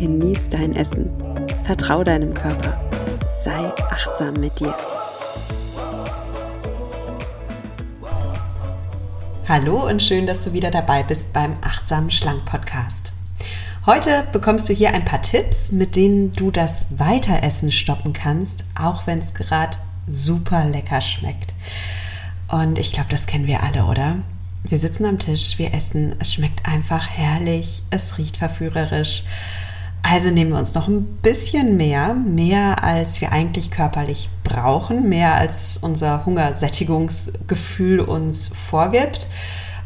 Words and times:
genieß 0.00 0.48
dein 0.48 0.74
Essen, 0.74 1.10
vertrau 1.64 2.02
deinem 2.02 2.32
Körper, 2.32 2.80
sei 3.44 3.70
achtsam 3.90 4.32
mit 4.32 4.58
dir. 4.58 4.74
Hallo 9.46 9.86
und 9.86 10.02
schön, 10.02 10.26
dass 10.26 10.42
du 10.42 10.54
wieder 10.54 10.70
dabei 10.70 11.02
bist 11.02 11.34
beim 11.34 11.54
Achtsamen 11.60 12.10
Schlank 12.10 12.46
Podcast. 12.46 13.12
Heute 13.84 14.26
bekommst 14.32 14.70
du 14.70 14.72
hier 14.72 14.94
ein 14.94 15.04
paar 15.04 15.20
Tipps, 15.20 15.70
mit 15.70 15.96
denen 15.96 16.32
du 16.32 16.50
das 16.50 16.86
Weiteressen 16.88 17.70
stoppen 17.70 18.14
kannst, 18.14 18.64
auch 18.80 19.06
wenn 19.06 19.18
es 19.18 19.34
gerade 19.34 19.76
super 20.06 20.64
lecker 20.64 21.02
schmeckt. 21.02 21.54
Und 22.48 22.78
ich 22.78 22.92
glaube, 22.92 23.10
das 23.10 23.26
kennen 23.26 23.46
wir 23.46 23.62
alle, 23.62 23.84
oder? 23.84 24.16
Wir 24.64 24.78
sitzen 24.78 25.04
am 25.04 25.18
Tisch, 25.18 25.58
wir 25.58 25.74
essen, 25.74 26.14
es 26.20 26.32
schmeckt 26.32 26.66
einfach 26.66 27.06
herrlich, 27.06 27.82
es 27.90 28.16
riecht 28.16 28.38
verführerisch. 28.38 29.24
Also 30.12 30.28
nehmen 30.30 30.50
wir 30.50 30.58
uns 30.58 30.74
noch 30.74 30.88
ein 30.88 31.04
bisschen 31.22 31.76
mehr, 31.76 32.14
mehr 32.14 32.82
als 32.82 33.20
wir 33.20 33.30
eigentlich 33.30 33.70
körperlich 33.70 34.28
brauchen, 34.42 35.08
mehr 35.08 35.36
als 35.36 35.76
unser 35.76 36.26
Hungersättigungsgefühl 36.26 38.00
uns 38.00 38.48
vorgibt 38.48 39.28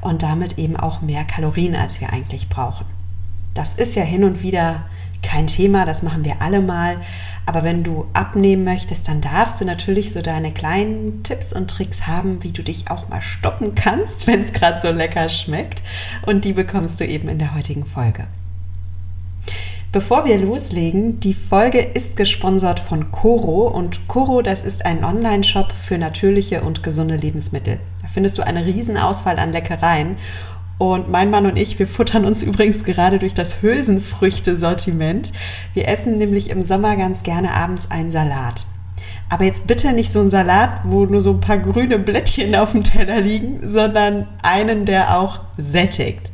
und 0.01 0.23
damit 0.23 0.57
eben 0.57 0.79
auch 0.79 1.03
mehr 1.03 1.25
Kalorien, 1.25 1.77
als 1.77 2.01
wir 2.01 2.11
eigentlich 2.11 2.49
brauchen. 2.49 2.87
Das 3.53 3.75
ist 3.75 3.97
ja 3.97 4.03
hin 4.03 4.25
und 4.25 4.43
wieder 4.43 4.87
kein 5.23 5.47
Thema, 5.47 5.85
das 5.85 6.03
machen 6.03 6.25
wir 6.25 6.41
alle 6.41 6.63
mal. 6.63 7.03
Aber 7.45 7.63
wenn 7.63 7.85
du 7.85 8.07
abnehmen 8.15 8.65
möchtest, 8.65 9.07
dann 9.09 9.21
darfst 9.21 9.61
du 9.61 9.67
natürlich 9.67 10.11
so 10.11 10.23
deine 10.23 10.53
kleinen 10.53 11.23
Tipps 11.23 11.53
und 11.53 11.71
Tricks 11.71 12.07
haben, 12.07 12.43
wie 12.43 12.53
du 12.53 12.63
dich 12.63 12.91
auch 12.91 13.11
mal 13.11 13.21
stoppen 13.21 13.75
kannst, 13.75 14.27
wenn 14.27 14.41
es 14.41 14.55
gerade 14.55 14.81
so 14.81 14.89
lecker 14.89 15.29
schmeckt. 15.29 15.83
Und 16.25 16.47
die 16.47 16.55
bekommst 16.55 16.99
du 16.99 17.07
eben 17.07 17.29
in 17.29 17.39
der 17.39 17.55
heutigen 17.55 17.85
Folge. 17.85 18.27
Bevor 19.95 20.25
wir 20.25 20.39
loslegen, 20.39 21.21
die 21.21 21.35
Folge 21.35 21.79
ist 21.79 22.17
gesponsert 22.17 22.81
von 22.81 23.13
Coro 23.13 23.69
und 23.69 24.09
Coro, 24.09 24.43
das 24.43 24.61
ist 24.61 24.85
ein 24.85 25.05
Online-Shop 25.05 25.71
für 25.71 25.99
natürliche 25.99 26.63
und 26.63 26.83
gesunde 26.83 27.15
Lebensmittel. 27.15 27.79
Da 28.03 28.09
findest 28.09 28.37
du 28.37 28.45
eine 28.45 28.67
riesen 28.67 28.99
Auswahl 28.99 29.39
an 29.39 29.53
Leckereien 29.53 30.17
und 30.79 31.09
mein 31.09 31.31
Mann 31.31 31.47
und 31.47 31.57
ich, 31.57 31.79
wir 31.79 31.87
futtern 31.87 32.25
uns 32.25 32.43
übrigens 32.43 32.83
gerade 32.83 33.21
durch 33.21 33.35
das 33.35 33.63
Hülsenfrüchte-Sortiment. 33.63 35.33
Wir 35.75 35.87
essen 35.87 36.19
nämlich 36.19 36.51
im 36.51 36.63
Sommer 36.63 36.97
ganz 36.97 37.23
gerne 37.23 37.53
abends 37.53 37.89
einen 37.93 38.11
Salat. 38.11 38.67
Aber 39.31 39.45
jetzt 39.45 39.69
bitte 39.69 39.93
nicht 39.93 40.11
so 40.11 40.19
einen 40.19 40.29
Salat, 40.29 40.81
wo 40.87 41.05
nur 41.05 41.21
so 41.21 41.35
ein 41.35 41.41
paar 41.41 41.59
grüne 41.59 42.01
Blättchen 42.01 42.57
auf 42.57 42.73
dem 42.73 42.83
Teller 42.83 43.21
liegen, 43.21 43.61
sondern 43.69 44.27
einen, 44.43 44.87
der 44.87 45.17
auch 45.17 45.39
sättigt. 45.57 46.33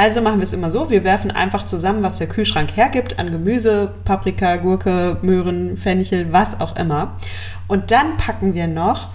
Also 0.00 0.22
machen 0.22 0.38
wir 0.38 0.44
es 0.44 0.54
immer 0.54 0.70
so, 0.70 0.88
wir 0.88 1.04
werfen 1.04 1.30
einfach 1.30 1.64
zusammen, 1.64 2.02
was 2.02 2.16
der 2.16 2.26
Kühlschrank 2.26 2.74
hergibt 2.74 3.18
an 3.18 3.30
Gemüse, 3.30 3.92
Paprika, 4.06 4.56
Gurke, 4.56 5.18
Möhren, 5.20 5.76
Fenchel, 5.76 6.32
was 6.32 6.58
auch 6.58 6.74
immer. 6.76 7.18
Und 7.68 7.90
dann 7.90 8.16
packen 8.16 8.54
wir 8.54 8.66
noch 8.66 9.08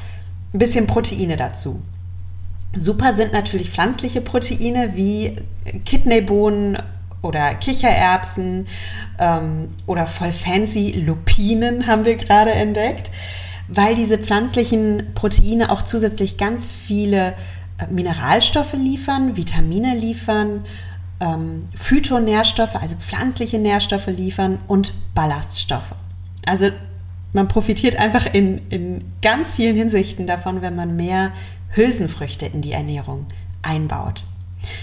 ein 0.53 0.59
bisschen 0.59 0.85
Proteine 0.85 1.37
dazu. 1.37 1.81
Super 2.77 3.15
sind 3.15 3.33
natürlich 3.33 3.71
pflanzliche 3.71 4.21
Proteine 4.21 4.91
wie 4.93 5.37
Kidneybohnen 5.85 6.77
oder 7.23 7.55
Kichererbsen 7.55 8.67
ähm, 9.17 9.69
oder 9.87 10.05
voll 10.05 10.31
fancy 10.31 11.03
Lupinen 11.03 11.87
haben 11.87 12.05
wir 12.05 12.15
gerade 12.15 12.51
entdeckt, 12.51 13.09
weil 13.67 13.95
diese 13.95 14.19
pflanzlichen 14.19 15.15
Proteine 15.15 15.71
auch 15.71 15.81
zusätzlich 15.81 16.37
ganz 16.37 16.71
viele 16.71 17.33
Mineralstoffe 17.89 18.73
liefern, 18.73 19.35
Vitamine 19.35 19.95
liefern, 19.95 20.65
ähm, 21.19 21.65
Phytonährstoffe, 21.75 22.75
also 22.75 22.95
pflanzliche 22.97 23.59
Nährstoffe 23.59 24.07
liefern 24.07 24.59
und 24.67 24.93
Ballaststoffe. 25.13 25.95
Also 26.45 26.69
man 27.33 27.47
profitiert 27.47 27.97
einfach 27.97 28.33
in, 28.33 28.69
in 28.69 29.03
ganz 29.21 29.55
vielen 29.55 29.75
Hinsichten 29.75 30.25
davon, 30.25 30.61
wenn 30.61 30.75
man 30.75 30.95
mehr 30.95 31.31
Hülsenfrüchte 31.71 32.45
in 32.45 32.61
die 32.61 32.71
Ernährung 32.71 33.25
einbaut. 33.61 34.23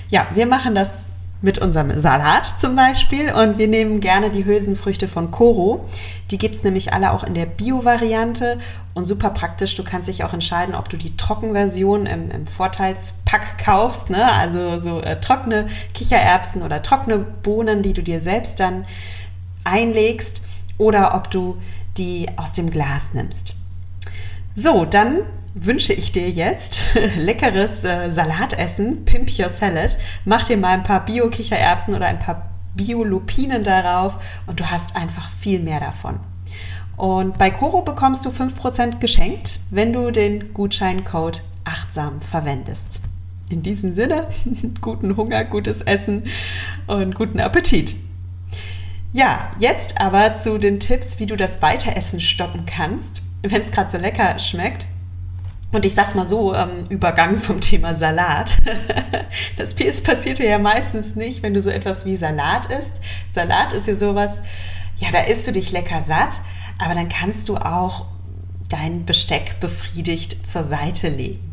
Ja, 0.09 0.27
wir 0.35 0.47
machen 0.47 0.75
das 0.75 1.12
mit 1.43 1.59
unserem 1.59 1.91
Salat 1.91 2.47
zum 2.47 2.77
Beispiel 2.77 3.33
und 3.33 3.59
wir 3.59 3.67
nehmen 3.67 4.01
gerne 4.01 4.31
die 4.31 4.45
Hülsenfrüchte 4.45 5.09
von 5.09 5.33
Koro. 5.33 5.85
Die 6.31 6.39
gibt 6.39 6.55
es 6.55 6.63
nämlich 6.63 6.93
alle 6.93 7.13
auch 7.13 7.25
in 7.25 7.35
der 7.35 7.47
Bio-Variante 7.47 8.59
und 8.95 9.05
super 9.05 9.31
praktisch. 9.31 9.75
Du 9.75 9.83
kannst 9.83 10.09
dich 10.09 10.23
auch 10.23 10.33
entscheiden, 10.33 10.75
ob 10.75 10.89
du 10.89 10.97
die 10.97 11.17
Trockenversion 11.17 12.07
im, 12.07 12.31
im 12.31 12.47
Vorteilspack 12.47 13.59
kaufst, 13.59 14.09
ne? 14.09 14.33
also 14.33 14.79
so 14.79 15.01
äh, 15.01 15.19
trockene 15.21 15.69
Kichererbsen 15.95 16.63
oder 16.63 16.81
trockene 16.81 17.19
Bohnen, 17.19 17.83
die 17.83 17.93
du 17.93 18.03
dir 18.03 18.21
selbst 18.21 18.61
dann 18.61 18.87
einlegst 19.65 20.43
oder 20.79 21.15
ob 21.15 21.31
du 21.31 21.57
die 21.99 22.29
aus 22.37 22.53
dem 22.53 22.71
Glas 22.71 23.15
nimmst. 23.15 23.55
So, 24.55 24.85
dann 24.85 25.21
wünsche 25.55 25.93
ich 25.93 26.13
dir 26.13 26.31
jetzt 26.31 26.83
leckeres 27.17 27.85
äh, 27.85 28.11
Salatessen, 28.11 29.05
Pimp 29.05 29.31
Your 29.39 29.49
Salad. 29.49 29.99
Mach 30.25 30.45
dir 30.45 30.57
mal 30.57 30.75
ein 30.75 30.83
paar 30.83 31.05
Bio-Kichererbsen 31.05 31.95
oder 31.95 32.07
ein 32.07 32.19
paar 32.19 32.51
Bio-Lupinen 32.75 33.63
darauf 33.63 34.17
und 34.47 34.61
du 34.61 34.71
hast 34.71 34.97
einfach 34.97 35.29
viel 35.29 35.61
mehr 35.61 35.81
davon. 35.81 36.21
Und 36.97 37.39
bei 37.39 37.51
Coro 37.51 37.83
bekommst 37.83 38.25
du 38.25 38.31
5% 38.31 38.99
geschenkt, 38.99 39.61
wenn 39.71 39.93
du 39.93 40.11
den 40.11 40.55
Gutscheincode 40.55 41.43
achtsam 41.65 42.21
verwendest. 42.21 43.01
In 43.51 43.63
diesem 43.63 43.93
Sinne, 43.93 44.29
guten 44.81 45.17
Hunger, 45.17 45.45
gutes 45.45 45.83
Essen 45.83 46.25
und 46.87 47.15
guten 47.15 47.41
Appetit. 47.41 47.97
Ja, 49.13 49.51
jetzt 49.59 50.01
aber 50.01 50.37
zu 50.37 50.57
den 50.57 50.81
Tipps, 50.81 51.19
wie 51.19 51.27
du 51.27 51.37
das 51.37 51.61
Weiteressen 51.61 52.21
stoppen 52.21 52.65
kannst, 52.65 53.21
wenn 53.43 53.61
es 53.61 53.71
gerade 53.71 53.91
so 53.91 53.99
lecker 53.99 54.39
schmeckt. 54.39 54.87
Und 55.73 55.87
ich 55.87 55.95
sag's 55.95 56.15
mal 56.15 56.27
so, 56.27 56.55
ähm, 56.55 56.87
Übergang 56.91 57.39
vom 57.39 57.61
Thema 57.61 57.95
Salat. 57.95 58.59
das 59.57 59.75
passiert 59.75 60.39
ja 60.39 60.59
meistens 60.59 61.17
nicht, 61.17 61.43
wenn 61.43 61.55
du 61.55 61.63
so 61.63 61.71
etwas 61.71 62.05
wie 62.05 62.17
Salat 62.17 62.67
isst. 62.67 63.01
Salat 63.33 63.73
ist 63.73 63.87
ja 63.87 63.95
sowas, 63.95 64.43
ja, 64.97 65.09
da 65.11 65.21
isst 65.21 65.47
du 65.47 65.53
dich 65.53 65.73
lecker 65.73 66.03
satt, 66.03 66.43
aber 66.79 66.95
dann 66.95 67.09
kannst 67.09 67.49
du 67.49 67.57
auch 67.57 68.05
dein 68.69 69.07
Besteck 69.07 69.61
befriedigt 69.61 70.47
zur 70.47 70.63
Seite 70.63 71.09
legen. 71.09 71.53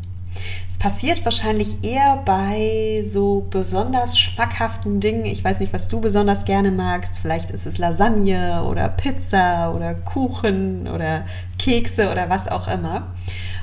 Es 0.68 0.78
passiert 0.78 1.24
wahrscheinlich 1.24 1.82
eher 1.82 2.22
bei 2.24 3.02
so 3.04 3.46
besonders 3.50 4.18
schmackhaften 4.18 5.00
Dingen. 5.00 5.24
Ich 5.24 5.42
weiß 5.42 5.60
nicht, 5.60 5.72
was 5.72 5.88
du 5.88 6.00
besonders 6.00 6.44
gerne 6.44 6.70
magst. 6.70 7.18
Vielleicht 7.18 7.50
ist 7.50 7.66
es 7.66 7.78
Lasagne 7.78 8.64
oder 8.64 8.88
Pizza 8.88 9.74
oder 9.74 9.94
Kuchen 9.94 10.88
oder 10.88 11.24
Kekse 11.58 12.10
oder 12.10 12.30
was 12.30 12.48
auch 12.48 12.68
immer. 12.68 13.08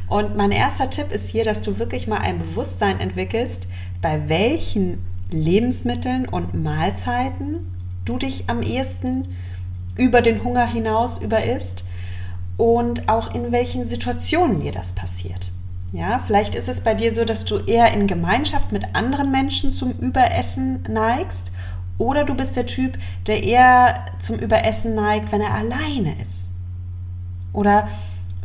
Und 0.07 0.37
mein 0.37 0.51
erster 0.51 0.89
Tipp 0.89 1.11
ist 1.11 1.29
hier, 1.29 1.43
dass 1.43 1.61
du 1.61 1.79
wirklich 1.79 2.07
mal 2.07 2.19
ein 2.19 2.39
Bewusstsein 2.39 2.99
entwickelst, 2.99 3.67
bei 4.01 4.29
welchen 4.29 5.05
Lebensmitteln 5.29 6.27
und 6.27 6.53
Mahlzeiten 6.53 7.75
du 8.05 8.17
dich 8.17 8.49
am 8.49 8.61
ehesten 8.61 9.27
über 9.97 10.21
den 10.21 10.43
Hunger 10.43 10.65
hinaus 10.65 11.21
überisst 11.21 11.83
und 12.55 13.09
auch 13.09 13.33
in 13.33 13.51
welchen 13.51 13.85
Situationen 13.85 14.61
dir 14.61 14.71
das 14.71 14.93
passiert. 14.93 15.51
Ja, 15.91 16.19
vielleicht 16.19 16.55
ist 16.55 16.69
es 16.69 16.81
bei 16.81 16.93
dir 16.93 17.13
so, 17.13 17.25
dass 17.25 17.45
du 17.45 17.59
eher 17.59 17.93
in 17.93 18.07
Gemeinschaft 18.07 18.71
mit 18.71 18.95
anderen 18.95 19.31
Menschen 19.31 19.71
zum 19.71 19.91
Überessen 19.91 20.83
neigst 20.89 21.51
oder 21.97 22.23
du 22.23 22.35
bist 22.35 22.55
der 22.55 22.65
Typ, 22.65 22.97
der 23.25 23.43
eher 23.43 24.05
zum 24.19 24.37
Überessen 24.37 24.95
neigt, 24.95 25.31
wenn 25.31 25.41
er 25.41 25.53
alleine 25.53 26.15
ist. 26.21 26.53
Oder 27.53 27.87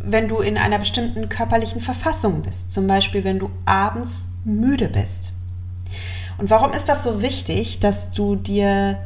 wenn 0.04 0.28
du 0.28 0.38
in 0.38 0.58
einer 0.58 0.78
bestimmten 0.78 1.28
körperlichen 1.28 1.80
Verfassung 1.80 2.42
bist, 2.42 2.72
zum 2.72 2.86
Beispiel 2.86 3.24
wenn 3.24 3.38
du 3.38 3.50
abends 3.64 4.32
müde 4.44 4.88
bist. 4.88 5.32
Und 6.38 6.50
warum 6.50 6.72
ist 6.72 6.88
das 6.88 7.02
so 7.02 7.22
wichtig, 7.22 7.80
dass 7.80 8.10
du 8.10 8.36
dir 8.36 8.98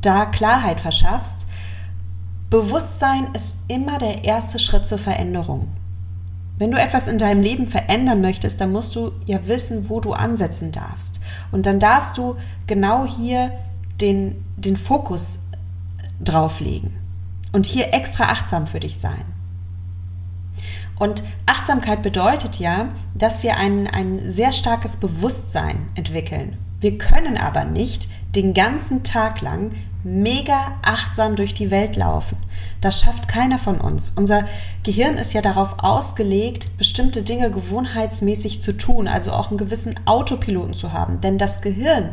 da 0.00 0.26
Klarheit 0.26 0.80
verschaffst? 0.80 1.46
Bewusstsein 2.50 3.28
ist 3.32 3.56
immer 3.68 3.98
der 3.98 4.24
erste 4.24 4.58
Schritt 4.58 4.86
zur 4.86 4.98
Veränderung. 4.98 5.68
Wenn 6.58 6.70
du 6.70 6.78
etwas 6.78 7.08
in 7.08 7.16
deinem 7.16 7.40
Leben 7.40 7.66
verändern 7.66 8.20
möchtest, 8.20 8.60
dann 8.60 8.72
musst 8.72 8.94
du 8.94 9.12
ja 9.24 9.46
wissen, 9.48 9.88
wo 9.88 10.00
du 10.00 10.12
ansetzen 10.12 10.70
darfst. 10.70 11.20
Und 11.50 11.64
dann 11.64 11.80
darfst 11.80 12.18
du 12.18 12.36
genau 12.66 13.06
hier 13.06 13.52
den, 14.00 14.44
den 14.56 14.76
Fokus 14.76 15.38
drauflegen 16.20 16.92
und 17.52 17.66
hier 17.66 17.94
extra 17.94 18.24
achtsam 18.24 18.66
für 18.66 18.80
dich 18.80 18.98
sein. 18.98 19.24
Und 21.02 21.24
Achtsamkeit 21.46 22.00
bedeutet 22.00 22.60
ja, 22.60 22.90
dass 23.12 23.42
wir 23.42 23.56
ein, 23.56 23.88
ein 23.88 24.30
sehr 24.30 24.52
starkes 24.52 24.96
Bewusstsein 24.96 25.88
entwickeln. 25.96 26.56
Wir 26.78 26.96
können 26.96 27.36
aber 27.36 27.64
nicht 27.64 28.06
den 28.36 28.54
ganzen 28.54 29.02
Tag 29.02 29.40
lang 29.40 29.72
mega 30.04 30.78
achtsam 30.82 31.34
durch 31.34 31.54
die 31.54 31.72
Welt 31.72 31.96
laufen. 31.96 32.36
Das 32.80 33.00
schafft 33.00 33.26
keiner 33.26 33.58
von 33.58 33.80
uns. 33.80 34.12
Unser 34.12 34.44
Gehirn 34.84 35.14
ist 35.14 35.34
ja 35.34 35.42
darauf 35.42 35.74
ausgelegt, 35.78 36.68
bestimmte 36.78 37.24
Dinge 37.24 37.50
gewohnheitsmäßig 37.50 38.60
zu 38.60 38.76
tun, 38.76 39.08
also 39.08 39.32
auch 39.32 39.48
einen 39.48 39.58
gewissen 39.58 39.98
Autopiloten 40.04 40.74
zu 40.74 40.92
haben. 40.92 41.20
Denn 41.20 41.36
das 41.36 41.62
Gehirn 41.62 42.10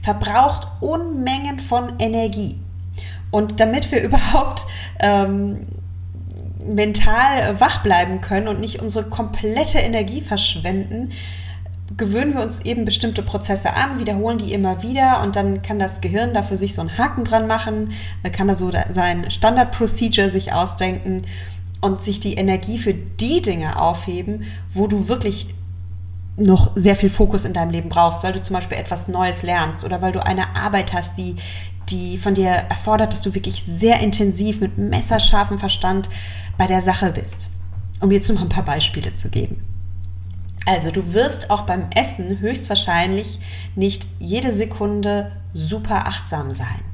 verbraucht 0.00 0.68
Unmengen 0.80 1.58
von 1.58 1.98
Energie. 1.98 2.60
Und 3.32 3.58
damit 3.58 3.90
wir 3.90 4.00
überhaupt 4.04 4.64
ähm, 5.00 5.66
mental 6.64 7.60
wach 7.60 7.82
bleiben 7.82 8.20
können 8.20 8.48
und 8.48 8.60
nicht 8.60 8.82
unsere 8.82 9.08
komplette 9.08 9.78
Energie 9.78 10.20
verschwenden, 10.20 11.12
gewöhnen 11.96 12.34
wir 12.34 12.42
uns 12.42 12.60
eben 12.60 12.84
bestimmte 12.84 13.22
Prozesse 13.22 13.74
an, 13.74 13.98
wiederholen 13.98 14.38
die 14.38 14.52
immer 14.52 14.82
wieder 14.82 15.22
und 15.22 15.36
dann 15.36 15.62
kann 15.62 15.78
das 15.78 16.00
Gehirn 16.00 16.34
dafür 16.34 16.56
sich 16.56 16.74
so 16.74 16.82
einen 16.82 16.98
Haken 16.98 17.24
dran 17.24 17.46
machen, 17.46 17.92
kann 18.32 18.48
da 18.48 18.54
so 18.54 18.70
sein 18.90 19.30
Standard-Procedure 19.30 20.28
sich 20.28 20.52
ausdenken 20.52 21.22
und 21.80 22.02
sich 22.02 22.20
die 22.20 22.34
Energie 22.34 22.78
für 22.78 22.92
die 22.92 23.40
Dinge 23.40 23.80
aufheben, 23.80 24.44
wo 24.74 24.86
du 24.86 25.08
wirklich 25.08 25.54
noch 26.36 26.72
sehr 26.76 26.94
viel 26.94 27.10
Fokus 27.10 27.44
in 27.44 27.52
deinem 27.52 27.70
Leben 27.70 27.88
brauchst, 27.88 28.22
weil 28.22 28.32
du 28.32 28.42
zum 28.42 28.54
Beispiel 28.54 28.78
etwas 28.78 29.08
Neues 29.08 29.42
lernst 29.42 29.84
oder 29.84 30.02
weil 30.02 30.12
du 30.12 30.24
eine 30.24 30.56
Arbeit 30.56 30.92
hast, 30.92 31.18
die, 31.18 31.36
die 31.88 32.18
von 32.18 32.34
dir 32.34 32.48
erfordert, 32.48 33.12
dass 33.12 33.22
du 33.22 33.34
wirklich 33.34 33.64
sehr 33.64 34.00
intensiv 34.00 34.60
mit 34.60 34.78
messerscharfem 34.78 35.58
Verstand 35.58 36.08
bei 36.58 36.66
der 36.66 36.82
Sache 36.82 37.12
bist. 37.12 37.48
Um 38.00 38.10
jetzt 38.10 38.30
mal 38.32 38.42
ein 38.42 38.48
paar 38.48 38.64
Beispiele 38.64 39.14
zu 39.14 39.30
geben. 39.30 39.64
Also 40.66 40.90
du 40.90 41.14
wirst 41.14 41.50
auch 41.50 41.62
beim 41.62 41.86
Essen 41.94 42.40
höchstwahrscheinlich 42.40 43.40
nicht 43.74 44.06
jede 44.18 44.54
Sekunde 44.54 45.32
super 45.54 46.06
achtsam 46.06 46.52
sein. 46.52 46.84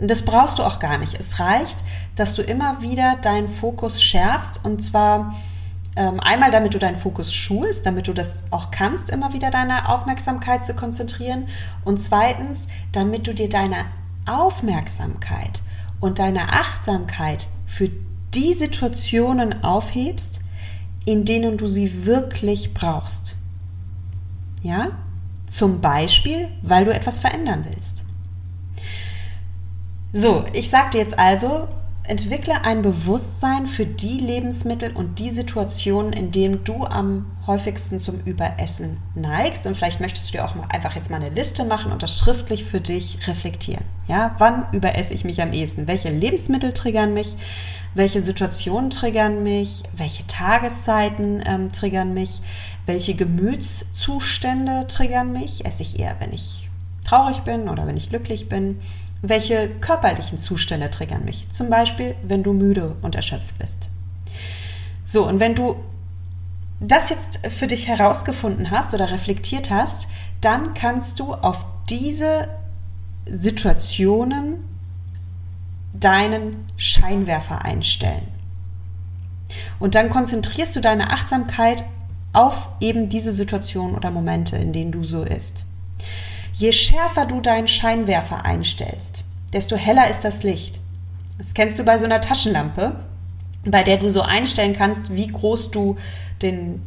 Das 0.00 0.22
brauchst 0.22 0.58
du 0.58 0.64
auch 0.64 0.80
gar 0.80 0.98
nicht. 0.98 1.14
Es 1.14 1.38
reicht, 1.38 1.76
dass 2.16 2.34
du 2.34 2.42
immer 2.42 2.82
wieder 2.82 3.16
deinen 3.22 3.46
Fokus 3.46 4.02
schärfst 4.02 4.64
und 4.64 4.82
zwar 4.82 5.34
ähm, 5.96 6.18
einmal, 6.18 6.50
damit 6.50 6.74
du 6.74 6.80
deinen 6.80 6.96
Fokus 6.96 7.32
schulst, 7.32 7.86
damit 7.86 8.08
du 8.08 8.12
das 8.12 8.42
auch 8.50 8.72
kannst, 8.72 9.10
immer 9.10 9.32
wieder 9.32 9.50
deine 9.50 9.88
Aufmerksamkeit 9.88 10.64
zu 10.64 10.74
konzentrieren 10.74 11.46
und 11.84 12.00
zweitens, 12.00 12.66
damit 12.90 13.28
du 13.28 13.34
dir 13.34 13.48
deine 13.48 13.84
Aufmerksamkeit 14.26 15.62
und 16.00 16.18
deine 16.18 16.52
Achtsamkeit 16.52 17.46
für 17.66 17.90
die 18.34 18.54
Situationen 18.54 19.64
aufhebst, 19.64 20.40
in 21.06 21.24
denen 21.24 21.56
du 21.56 21.66
sie 21.66 22.06
wirklich 22.06 22.74
brauchst. 22.74 23.36
Ja? 24.62 24.90
Zum 25.46 25.80
Beispiel, 25.80 26.48
weil 26.62 26.84
du 26.84 26.94
etwas 26.94 27.20
verändern 27.20 27.64
willst. 27.68 28.04
So, 30.12 30.42
ich 30.52 30.70
dir 30.70 31.00
jetzt 31.00 31.18
also, 31.18 31.68
entwickle 32.06 32.64
ein 32.64 32.82
Bewusstsein 32.82 33.66
für 33.66 33.86
die 33.86 34.18
Lebensmittel 34.18 34.92
und 34.92 35.18
die 35.18 35.30
Situationen, 35.30 36.12
in 36.12 36.30
denen 36.30 36.62
du 36.64 36.84
am 36.84 37.26
häufigsten 37.46 37.98
zum 37.98 38.20
Überessen 38.20 38.98
neigst. 39.14 39.66
Und 39.66 39.74
vielleicht 39.74 40.00
möchtest 40.00 40.28
du 40.28 40.32
dir 40.32 40.44
auch 40.44 40.54
mal 40.54 40.68
einfach 40.68 40.94
jetzt 40.94 41.10
mal 41.10 41.16
eine 41.16 41.34
Liste 41.34 41.64
machen 41.64 41.92
und 41.92 42.02
das 42.02 42.18
schriftlich 42.18 42.64
für 42.64 42.80
dich 42.80 43.26
reflektieren. 43.26 43.84
Ja, 44.06 44.34
wann 44.38 44.66
überesse 44.72 45.14
ich 45.14 45.24
mich 45.24 45.40
am 45.40 45.52
ehesten? 45.52 45.88
Welche 45.88 46.10
Lebensmittel 46.10 46.72
triggern 46.72 47.14
mich? 47.14 47.36
Welche 47.94 48.22
Situationen 48.22 48.90
triggern 48.90 49.42
mich, 49.42 49.84
welche 49.94 50.26
Tageszeiten 50.26 51.42
ähm, 51.46 51.72
triggern 51.72 52.12
mich, 52.12 52.42
welche 52.86 53.14
Gemütszustände 53.14 54.86
triggern 54.88 55.32
mich. 55.32 55.64
Esse 55.64 55.82
ich 55.82 55.98
eher, 56.00 56.16
wenn 56.18 56.32
ich 56.32 56.68
traurig 57.04 57.40
bin 57.40 57.68
oder 57.68 57.86
wenn 57.86 57.96
ich 57.96 58.10
glücklich 58.10 58.48
bin? 58.48 58.80
Welche 59.22 59.68
körperlichen 59.80 60.38
Zustände 60.38 60.90
triggern 60.90 61.24
mich? 61.24 61.48
Zum 61.50 61.70
Beispiel, 61.70 62.14
wenn 62.26 62.42
du 62.42 62.52
müde 62.52 62.96
und 63.00 63.14
erschöpft 63.14 63.56
bist. 63.58 63.88
So, 65.04 65.26
und 65.26 65.40
wenn 65.40 65.54
du 65.54 65.76
das 66.80 67.08
jetzt 67.08 67.46
für 67.46 67.66
dich 67.66 67.88
herausgefunden 67.88 68.70
hast 68.70 68.92
oder 68.92 69.10
reflektiert 69.10 69.70
hast, 69.70 70.08
dann 70.40 70.74
kannst 70.74 71.20
du 71.20 71.32
auf 71.32 71.64
diese 71.88 72.48
Situationen 73.26 74.64
deinen 75.94 76.66
Scheinwerfer 76.76 77.64
einstellen. 77.64 78.28
Und 79.78 79.94
dann 79.94 80.10
konzentrierst 80.10 80.74
du 80.76 80.80
deine 80.80 81.10
Achtsamkeit 81.10 81.84
auf 82.32 82.68
eben 82.80 83.08
diese 83.08 83.32
Situationen 83.32 83.94
oder 83.94 84.10
Momente, 84.10 84.56
in 84.56 84.72
denen 84.72 84.92
du 84.92 85.04
so 85.04 85.22
ist. 85.22 85.64
Je 86.52 86.72
schärfer 86.72 87.26
du 87.26 87.40
deinen 87.40 87.68
Scheinwerfer 87.68 88.44
einstellst, 88.44 89.24
desto 89.52 89.76
heller 89.76 90.10
ist 90.10 90.24
das 90.24 90.42
Licht. 90.42 90.80
Das 91.38 91.54
kennst 91.54 91.78
du 91.78 91.84
bei 91.84 91.98
so 91.98 92.04
einer 92.04 92.20
Taschenlampe, 92.20 92.96
bei 93.64 93.82
der 93.82 93.96
du 93.98 94.10
so 94.10 94.22
einstellen 94.22 94.74
kannst, 94.74 95.14
wie 95.14 95.28
groß 95.28 95.70
du 95.70 95.96
den, 96.42 96.82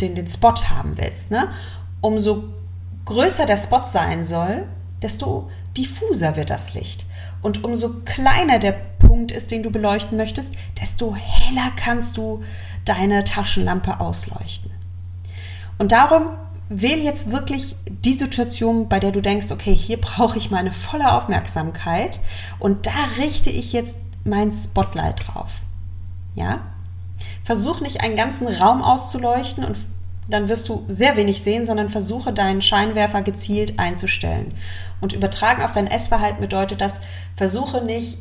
den, 0.00 0.14
den 0.14 0.26
Spot 0.26 0.54
haben 0.70 0.96
willst. 0.96 1.30
Ne? 1.30 1.48
Umso 2.00 2.44
größer 3.04 3.46
der 3.46 3.56
Spot 3.56 3.84
sein 3.84 4.24
soll, 4.24 4.66
desto 5.02 5.50
diffuser 5.76 6.36
wird 6.36 6.50
das 6.50 6.74
Licht. 6.74 7.06
Und 7.42 7.64
umso 7.64 7.90
kleiner 8.04 8.58
der 8.58 8.72
Punkt 8.72 9.32
ist, 9.32 9.50
den 9.50 9.62
du 9.62 9.70
beleuchten 9.70 10.16
möchtest, 10.16 10.54
desto 10.80 11.14
heller 11.14 11.72
kannst 11.76 12.16
du 12.16 12.42
deine 12.84 13.24
Taschenlampe 13.24 14.00
ausleuchten. 14.00 14.70
Und 15.78 15.92
darum 15.92 16.30
wähle 16.68 17.02
jetzt 17.02 17.32
wirklich 17.32 17.74
die 17.86 18.14
Situation, 18.14 18.88
bei 18.88 19.00
der 19.00 19.10
du 19.10 19.20
denkst, 19.20 19.50
okay, 19.50 19.74
hier 19.74 20.00
brauche 20.00 20.38
ich 20.38 20.50
meine 20.50 20.72
volle 20.72 21.12
Aufmerksamkeit 21.12 22.20
und 22.58 22.86
da 22.86 22.92
richte 23.18 23.50
ich 23.50 23.72
jetzt 23.72 23.98
mein 24.24 24.52
Spotlight 24.52 25.26
drauf. 25.26 25.60
Ja? 26.34 26.60
Versuch 27.44 27.80
nicht 27.80 28.00
einen 28.00 28.16
ganzen 28.16 28.48
Raum 28.48 28.82
auszuleuchten 28.82 29.64
und 29.64 29.76
dann 30.32 30.48
wirst 30.48 30.68
du 30.68 30.84
sehr 30.88 31.16
wenig 31.16 31.42
sehen, 31.42 31.64
sondern 31.64 31.88
versuche 31.88 32.32
deinen 32.32 32.62
Scheinwerfer 32.62 33.22
gezielt 33.22 33.78
einzustellen. 33.78 34.54
Und 35.00 35.12
übertragen 35.12 35.62
auf 35.62 35.72
dein 35.72 35.86
Essverhalten 35.86 36.40
bedeutet 36.40 36.80
das, 36.80 37.00
versuche 37.36 37.84
nicht 37.84 38.18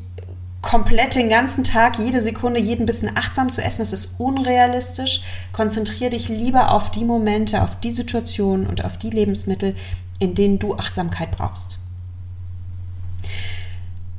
komplett 0.61 1.15
den 1.15 1.29
ganzen 1.29 1.63
Tag, 1.63 1.97
jede 1.97 2.21
Sekunde, 2.21 2.59
jeden 2.59 2.85
bisschen 2.85 3.15
achtsam 3.15 3.51
zu 3.51 3.63
essen. 3.63 3.81
Das 3.81 3.93
ist 3.93 4.19
unrealistisch. 4.19 5.21
Konzentriere 5.53 6.11
dich 6.11 6.29
lieber 6.29 6.71
auf 6.71 6.91
die 6.91 7.05
Momente, 7.05 7.63
auf 7.63 7.79
die 7.79 7.91
Situationen 7.91 8.67
und 8.67 8.85
auf 8.85 8.97
die 8.97 9.09
Lebensmittel, 9.09 9.75
in 10.19 10.35
denen 10.35 10.59
du 10.59 10.75
Achtsamkeit 10.75 11.31
brauchst. 11.31 11.79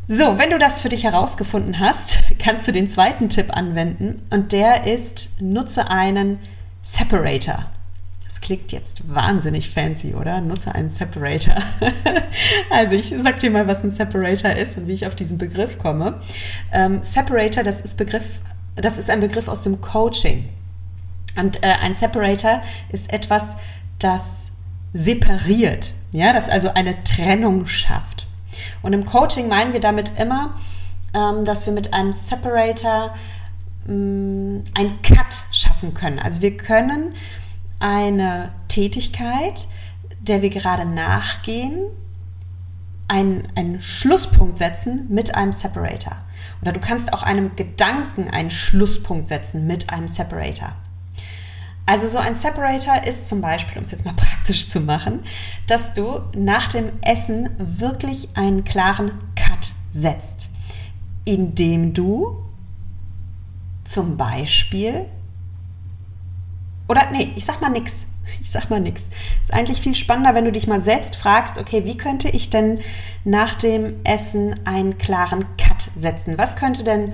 So, 0.08 0.36
wenn 0.36 0.50
du 0.50 0.58
das 0.58 0.82
für 0.82 0.88
dich 0.88 1.04
herausgefunden 1.04 1.78
hast, 1.78 2.22
kannst 2.38 2.66
du 2.66 2.72
den 2.72 2.88
zweiten 2.88 3.28
Tipp 3.28 3.56
anwenden 3.56 4.22
und 4.30 4.52
der 4.52 4.86
ist, 4.86 5.40
nutze 5.40 5.90
einen 5.90 6.38
Separator. 6.82 7.66
Klingt 8.42 8.72
jetzt 8.72 9.02
wahnsinnig 9.14 9.70
fancy, 9.70 10.14
oder? 10.14 10.40
Nutze 10.40 10.74
einen 10.74 10.88
Separator. 10.88 11.54
also 12.70 12.94
ich 12.94 13.14
sag 13.22 13.38
dir 13.38 13.50
mal, 13.50 13.66
was 13.66 13.82
ein 13.82 13.90
Separator 13.90 14.52
ist 14.52 14.76
und 14.76 14.86
wie 14.86 14.92
ich 14.92 15.06
auf 15.06 15.14
diesen 15.14 15.38
Begriff 15.38 15.78
komme. 15.78 16.20
Ähm, 16.72 17.02
Separator, 17.02 17.62
das 17.62 17.80
ist 17.80 17.96
Begriff, 17.96 18.40
das 18.76 18.98
ist 18.98 19.08
ein 19.08 19.20
Begriff 19.20 19.48
aus 19.48 19.62
dem 19.62 19.80
Coaching. 19.80 20.48
Und 21.38 21.62
äh, 21.62 21.68
ein 21.80 21.94
Separator 21.94 22.62
ist 22.90 23.12
etwas, 23.12 23.56
das 23.98 24.50
separiert, 24.92 25.94
ja, 26.10 26.34
das 26.34 26.50
also 26.50 26.74
eine 26.74 27.02
Trennung 27.04 27.66
schafft. 27.66 28.26
Und 28.82 28.92
im 28.92 29.06
Coaching 29.06 29.48
meinen 29.48 29.72
wir 29.72 29.80
damit 29.80 30.12
immer, 30.18 30.54
ähm, 31.14 31.46
dass 31.46 31.64
wir 31.64 31.72
mit 31.72 31.94
einem 31.94 32.12
Separator 32.12 33.14
Mm, 33.86 34.60
ein 34.74 35.02
Cut 35.02 35.44
schaffen 35.50 35.92
können. 35.94 36.18
Also 36.20 36.40
wir 36.40 36.56
können 36.56 37.14
eine 37.82 38.50
Tätigkeit, 38.68 39.66
der 40.20 40.40
wir 40.40 40.50
gerade 40.50 40.84
nachgehen, 40.84 41.90
einen, 43.08 43.48
einen 43.56 43.82
Schlusspunkt 43.82 44.56
setzen 44.56 45.06
mit 45.08 45.34
einem 45.34 45.52
Separator. 45.52 46.16
Oder 46.62 46.72
du 46.72 46.80
kannst 46.80 47.12
auch 47.12 47.22
einem 47.22 47.56
Gedanken 47.56 48.30
einen 48.30 48.50
Schlusspunkt 48.50 49.28
setzen 49.28 49.66
mit 49.66 49.90
einem 49.90 50.08
Separator. 50.08 50.72
Also 51.84 52.06
so 52.06 52.18
ein 52.18 52.36
Separator 52.36 53.02
ist 53.04 53.26
zum 53.26 53.40
Beispiel, 53.40 53.78
um 53.78 53.84
es 53.84 53.90
jetzt 53.90 54.04
mal 54.04 54.14
praktisch 54.16 54.68
zu 54.68 54.80
machen, 54.80 55.20
dass 55.66 55.92
du 55.92 56.20
nach 56.36 56.68
dem 56.68 56.88
Essen 57.02 57.50
wirklich 57.58 58.28
einen 58.36 58.64
klaren 58.64 59.12
Cut 59.34 59.72
setzt, 59.90 60.48
indem 61.24 61.92
du 61.92 62.38
zum 63.84 64.16
Beispiel, 64.16 65.06
oder 66.88 67.10
nee, 67.10 67.32
ich 67.36 67.44
sag 67.44 67.60
mal 67.60 67.70
nix. 67.70 68.06
Ich 68.40 68.52
sag 68.52 68.70
mal 68.70 68.80
nix. 68.80 69.08
Ist 69.42 69.52
eigentlich 69.52 69.80
viel 69.80 69.96
spannender, 69.96 70.34
wenn 70.34 70.44
du 70.44 70.52
dich 70.52 70.68
mal 70.68 70.82
selbst 70.82 71.16
fragst, 71.16 71.58
okay, 71.58 71.84
wie 71.84 71.96
könnte 71.96 72.28
ich 72.28 72.50
denn 72.50 72.78
nach 73.24 73.56
dem 73.56 73.94
Essen 74.04 74.64
einen 74.64 74.96
klaren 74.96 75.44
Cut 75.56 75.90
setzen? 75.96 76.38
Was 76.38 76.54
könnte 76.54 76.84
denn 76.84 77.12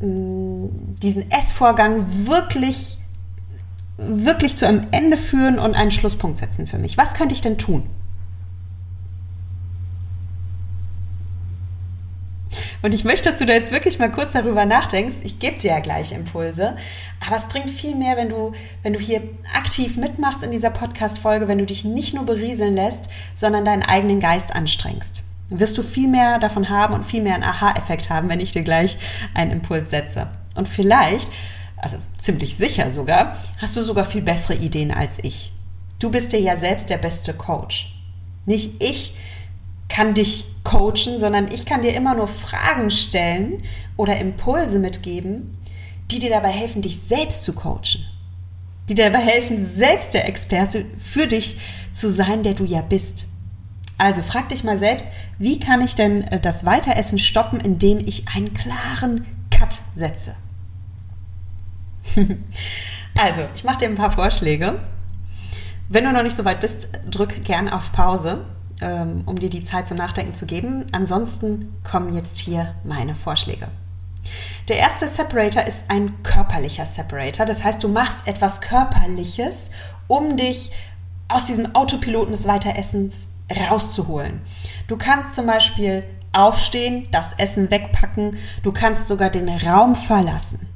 mm, 0.00 0.96
diesen 1.00 1.30
Essvorgang 1.30 2.04
wirklich, 2.26 2.98
wirklich 3.96 4.56
zu 4.56 4.68
einem 4.68 4.84
Ende 4.90 5.16
führen 5.16 5.58
und 5.58 5.74
einen 5.74 5.90
Schlusspunkt 5.90 6.36
setzen 6.36 6.66
für 6.66 6.78
mich? 6.78 6.98
Was 6.98 7.14
könnte 7.14 7.34
ich 7.34 7.40
denn 7.40 7.56
tun? 7.56 7.88
Und 12.82 12.92
ich 12.92 13.04
möchte, 13.04 13.30
dass 13.30 13.38
du 13.38 13.46
da 13.46 13.52
jetzt 13.52 13.70
wirklich 13.70 14.00
mal 14.00 14.10
kurz 14.10 14.32
darüber 14.32 14.66
nachdenkst. 14.66 15.16
Ich 15.22 15.38
gebe 15.38 15.56
dir 15.56 15.70
ja 15.70 15.80
gleich 15.80 16.10
Impulse. 16.10 16.76
Aber 17.24 17.36
es 17.36 17.46
bringt 17.46 17.70
viel 17.70 17.94
mehr, 17.94 18.16
wenn 18.16 18.28
du, 18.28 18.52
wenn 18.82 18.92
du 18.92 18.98
hier 18.98 19.22
aktiv 19.54 19.96
mitmachst 19.96 20.42
in 20.42 20.50
dieser 20.50 20.70
Podcast-Folge, 20.70 21.46
wenn 21.46 21.58
du 21.58 21.66
dich 21.66 21.84
nicht 21.84 22.12
nur 22.12 22.24
berieseln 22.24 22.74
lässt, 22.74 23.08
sondern 23.34 23.64
deinen 23.64 23.84
eigenen 23.84 24.18
Geist 24.18 24.54
anstrengst. 24.54 25.22
Dann 25.48 25.60
wirst 25.60 25.78
du 25.78 25.82
viel 25.82 26.08
mehr 26.08 26.40
davon 26.40 26.68
haben 26.68 26.92
und 26.92 27.04
viel 27.04 27.22
mehr 27.22 27.34
einen 27.34 27.44
Aha-Effekt 27.44 28.10
haben, 28.10 28.28
wenn 28.28 28.40
ich 28.40 28.52
dir 28.52 28.62
gleich 28.62 28.98
einen 29.32 29.52
Impuls 29.52 29.90
setze. 29.90 30.26
Und 30.56 30.66
vielleicht, 30.66 31.30
also 31.76 31.98
ziemlich 32.18 32.56
sicher 32.56 32.90
sogar, 32.90 33.36
hast 33.58 33.76
du 33.76 33.82
sogar 33.82 34.04
viel 34.04 34.22
bessere 34.22 34.56
Ideen 34.56 34.90
als 34.90 35.22
ich. 35.22 35.52
Du 36.00 36.10
bist 36.10 36.32
dir 36.32 36.40
ja 36.40 36.56
selbst 36.56 36.90
der 36.90 36.98
beste 36.98 37.32
Coach. 37.32 37.94
Nicht 38.44 38.82
ich 38.82 39.14
kann 39.92 40.14
dich 40.14 40.46
coachen, 40.64 41.18
sondern 41.18 41.52
ich 41.52 41.66
kann 41.66 41.82
dir 41.82 41.94
immer 41.94 42.14
nur 42.14 42.26
Fragen 42.26 42.90
stellen 42.90 43.62
oder 43.98 44.18
Impulse 44.18 44.78
mitgeben, 44.78 45.58
die 46.10 46.18
dir 46.18 46.30
dabei 46.30 46.48
helfen, 46.48 46.80
dich 46.80 46.98
selbst 46.98 47.44
zu 47.44 47.52
coachen. 47.52 48.06
Die 48.88 48.94
dir 48.94 49.10
dabei 49.10 49.22
helfen, 49.22 49.58
selbst 49.58 50.14
der 50.14 50.26
Experte 50.26 50.86
für 50.98 51.26
dich 51.26 51.58
zu 51.92 52.08
sein, 52.08 52.42
der 52.42 52.54
du 52.54 52.64
ja 52.64 52.80
bist. 52.80 53.26
Also 53.98 54.22
frag 54.22 54.48
dich 54.48 54.64
mal 54.64 54.78
selbst, 54.78 55.06
wie 55.38 55.60
kann 55.60 55.82
ich 55.82 55.94
denn 55.94 56.22
äh, 56.22 56.40
das 56.40 56.64
Weiteressen 56.64 57.18
stoppen, 57.18 57.60
indem 57.60 57.98
ich 57.98 58.24
einen 58.34 58.54
klaren 58.54 59.26
Cut 59.50 59.82
setze? 59.94 60.36
also, 63.18 63.42
ich 63.54 63.62
mache 63.62 63.78
dir 63.78 63.88
ein 63.88 63.94
paar 63.94 64.10
Vorschläge. 64.10 64.80
Wenn 65.90 66.04
du 66.04 66.12
noch 66.12 66.22
nicht 66.22 66.36
so 66.36 66.46
weit 66.46 66.60
bist, 66.60 66.88
drück 67.10 67.44
gern 67.44 67.68
auf 67.68 67.92
Pause 67.92 68.46
ähm, 68.82 69.22
um 69.24 69.38
dir 69.38 69.48
die 69.48 69.64
Zeit 69.64 69.88
zum 69.88 69.96
Nachdenken 69.96 70.34
zu 70.34 70.44
geben. 70.44 70.84
Ansonsten 70.92 71.74
kommen 71.88 72.14
jetzt 72.14 72.36
hier 72.36 72.74
meine 72.84 73.14
Vorschläge. 73.14 73.68
Der 74.68 74.76
erste 74.76 75.08
Separator 75.08 75.64
ist 75.64 75.90
ein 75.90 76.22
körperlicher 76.22 76.86
Separator. 76.86 77.46
Das 77.46 77.64
heißt, 77.64 77.82
du 77.82 77.88
machst 77.88 78.26
etwas 78.26 78.60
Körperliches, 78.60 79.70
um 80.06 80.36
dich 80.36 80.72
aus 81.28 81.46
diesem 81.46 81.74
Autopiloten 81.74 82.32
des 82.32 82.46
Weiteressens 82.46 83.28
rauszuholen. 83.70 84.42
Du 84.86 84.96
kannst 84.96 85.34
zum 85.34 85.46
Beispiel 85.46 86.04
aufstehen, 86.32 87.08
das 87.10 87.32
Essen 87.34 87.70
wegpacken, 87.70 88.36
du 88.62 88.72
kannst 88.72 89.06
sogar 89.06 89.30
den 89.30 89.48
Raum 89.48 89.94
verlassen. 89.94 90.68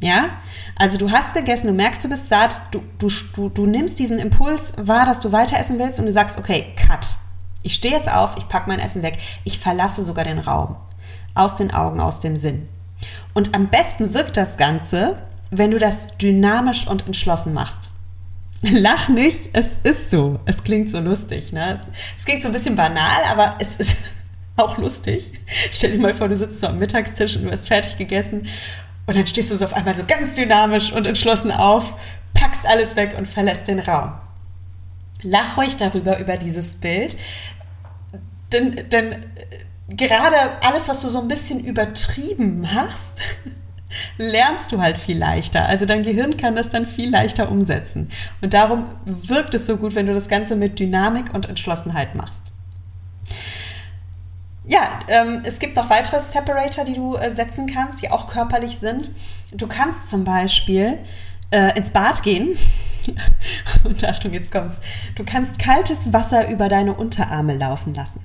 Ja? 0.00 0.30
Also 0.76 0.98
du 0.98 1.10
hast 1.10 1.34
gegessen, 1.34 1.68
du 1.68 1.72
merkst, 1.72 2.04
du 2.04 2.08
bist 2.08 2.28
satt, 2.28 2.60
du, 2.70 2.82
du, 2.98 3.08
du, 3.34 3.48
du 3.48 3.66
nimmst 3.66 3.98
diesen 3.98 4.18
Impuls 4.18 4.74
wahr, 4.76 5.06
dass 5.06 5.20
du 5.20 5.32
weiter 5.32 5.58
essen 5.58 5.78
willst 5.78 5.98
und 5.98 6.06
du 6.06 6.12
sagst, 6.12 6.38
okay, 6.38 6.66
cut. 6.76 7.06
Ich 7.62 7.74
stehe 7.74 7.94
jetzt 7.94 8.10
auf, 8.10 8.36
ich 8.38 8.48
packe 8.48 8.68
mein 8.68 8.78
Essen 8.78 9.02
weg, 9.02 9.18
ich 9.44 9.58
verlasse 9.58 10.04
sogar 10.04 10.24
den 10.24 10.38
Raum. 10.38 10.76
Aus 11.34 11.56
den 11.56 11.72
Augen, 11.72 12.00
aus 12.00 12.20
dem 12.20 12.36
Sinn. 12.36 12.68
Und 13.34 13.54
am 13.54 13.68
besten 13.68 14.14
wirkt 14.14 14.36
das 14.36 14.56
Ganze, 14.56 15.18
wenn 15.50 15.70
du 15.70 15.78
das 15.78 16.16
dynamisch 16.18 16.86
und 16.86 17.06
entschlossen 17.06 17.52
machst. 17.52 17.90
Lach 18.62 19.08
nicht, 19.08 19.50
es 19.52 19.78
ist 19.82 20.10
so. 20.10 20.40
Es 20.46 20.64
klingt 20.64 20.90
so 20.90 20.98
lustig. 20.98 21.52
Ne? 21.52 21.80
Es 22.16 22.24
klingt 22.24 22.42
so 22.42 22.48
ein 22.48 22.52
bisschen 22.52 22.76
banal, 22.76 23.22
aber 23.30 23.56
es 23.60 23.76
ist 23.76 23.98
auch 24.56 24.78
lustig. 24.78 25.32
Stell 25.70 25.92
dir 25.92 25.98
mal 25.98 26.14
vor, 26.14 26.28
du 26.28 26.36
sitzt 26.36 26.60
so 26.60 26.68
am 26.68 26.78
Mittagstisch 26.78 27.36
und 27.36 27.44
du 27.44 27.50
hast 27.50 27.68
fertig 27.68 27.98
gegessen 27.98 28.48
und 29.08 29.16
dann 29.16 29.26
stehst 29.26 29.50
du 29.50 29.56
so 29.56 29.64
auf 29.64 29.72
einmal 29.72 29.94
so 29.94 30.04
ganz 30.06 30.34
dynamisch 30.34 30.92
und 30.92 31.06
entschlossen 31.06 31.50
auf, 31.50 31.96
packst 32.34 32.66
alles 32.66 32.94
weg 32.94 33.14
und 33.16 33.26
verlässt 33.26 33.66
den 33.66 33.78
Raum. 33.78 34.12
Lach 35.22 35.56
ruhig 35.56 35.78
darüber, 35.78 36.18
über 36.18 36.36
dieses 36.36 36.76
Bild. 36.76 37.16
Denn, 38.52 38.86
denn 38.90 39.12
äh, 39.12 39.94
gerade 39.94 40.36
alles, 40.60 40.90
was 40.90 41.00
du 41.00 41.08
so 41.08 41.22
ein 41.22 41.28
bisschen 41.28 41.64
übertrieben 41.64 42.60
machst, 42.60 43.22
lernst 44.18 44.72
du 44.72 44.82
halt 44.82 44.98
viel 44.98 45.16
leichter. 45.16 45.64
Also 45.64 45.86
dein 45.86 46.02
Gehirn 46.02 46.36
kann 46.36 46.54
das 46.54 46.68
dann 46.68 46.84
viel 46.84 47.08
leichter 47.08 47.50
umsetzen. 47.50 48.10
Und 48.42 48.52
darum 48.52 48.90
wirkt 49.06 49.54
es 49.54 49.64
so 49.64 49.78
gut, 49.78 49.94
wenn 49.94 50.04
du 50.04 50.12
das 50.12 50.28
Ganze 50.28 50.54
mit 50.54 50.78
Dynamik 50.78 51.32
und 51.32 51.48
Entschlossenheit 51.48 52.14
machst. 52.14 52.47
Ja, 54.68 55.00
ähm, 55.08 55.40
es 55.44 55.58
gibt 55.58 55.76
noch 55.76 55.88
weitere 55.88 56.20
Separator, 56.20 56.84
die 56.84 56.92
du 56.92 57.16
äh, 57.16 57.32
setzen 57.32 57.66
kannst, 57.66 58.02
die 58.02 58.10
auch 58.10 58.26
körperlich 58.26 58.76
sind. 58.78 59.08
Du 59.50 59.66
kannst 59.66 60.10
zum 60.10 60.24
Beispiel 60.24 60.98
äh, 61.50 61.74
ins 61.76 61.90
Bad 61.90 62.22
gehen. 62.22 62.56
Und 63.84 64.04
Achtung, 64.04 64.34
jetzt 64.34 64.52
kommt's. 64.52 64.78
Du 65.14 65.24
kannst 65.24 65.58
kaltes 65.58 66.12
Wasser 66.12 66.50
über 66.50 66.68
deine 66.68 66.92
Unterarme 66.92 67.56
laufen 67.56 67.94
lassen. 67.94 68.20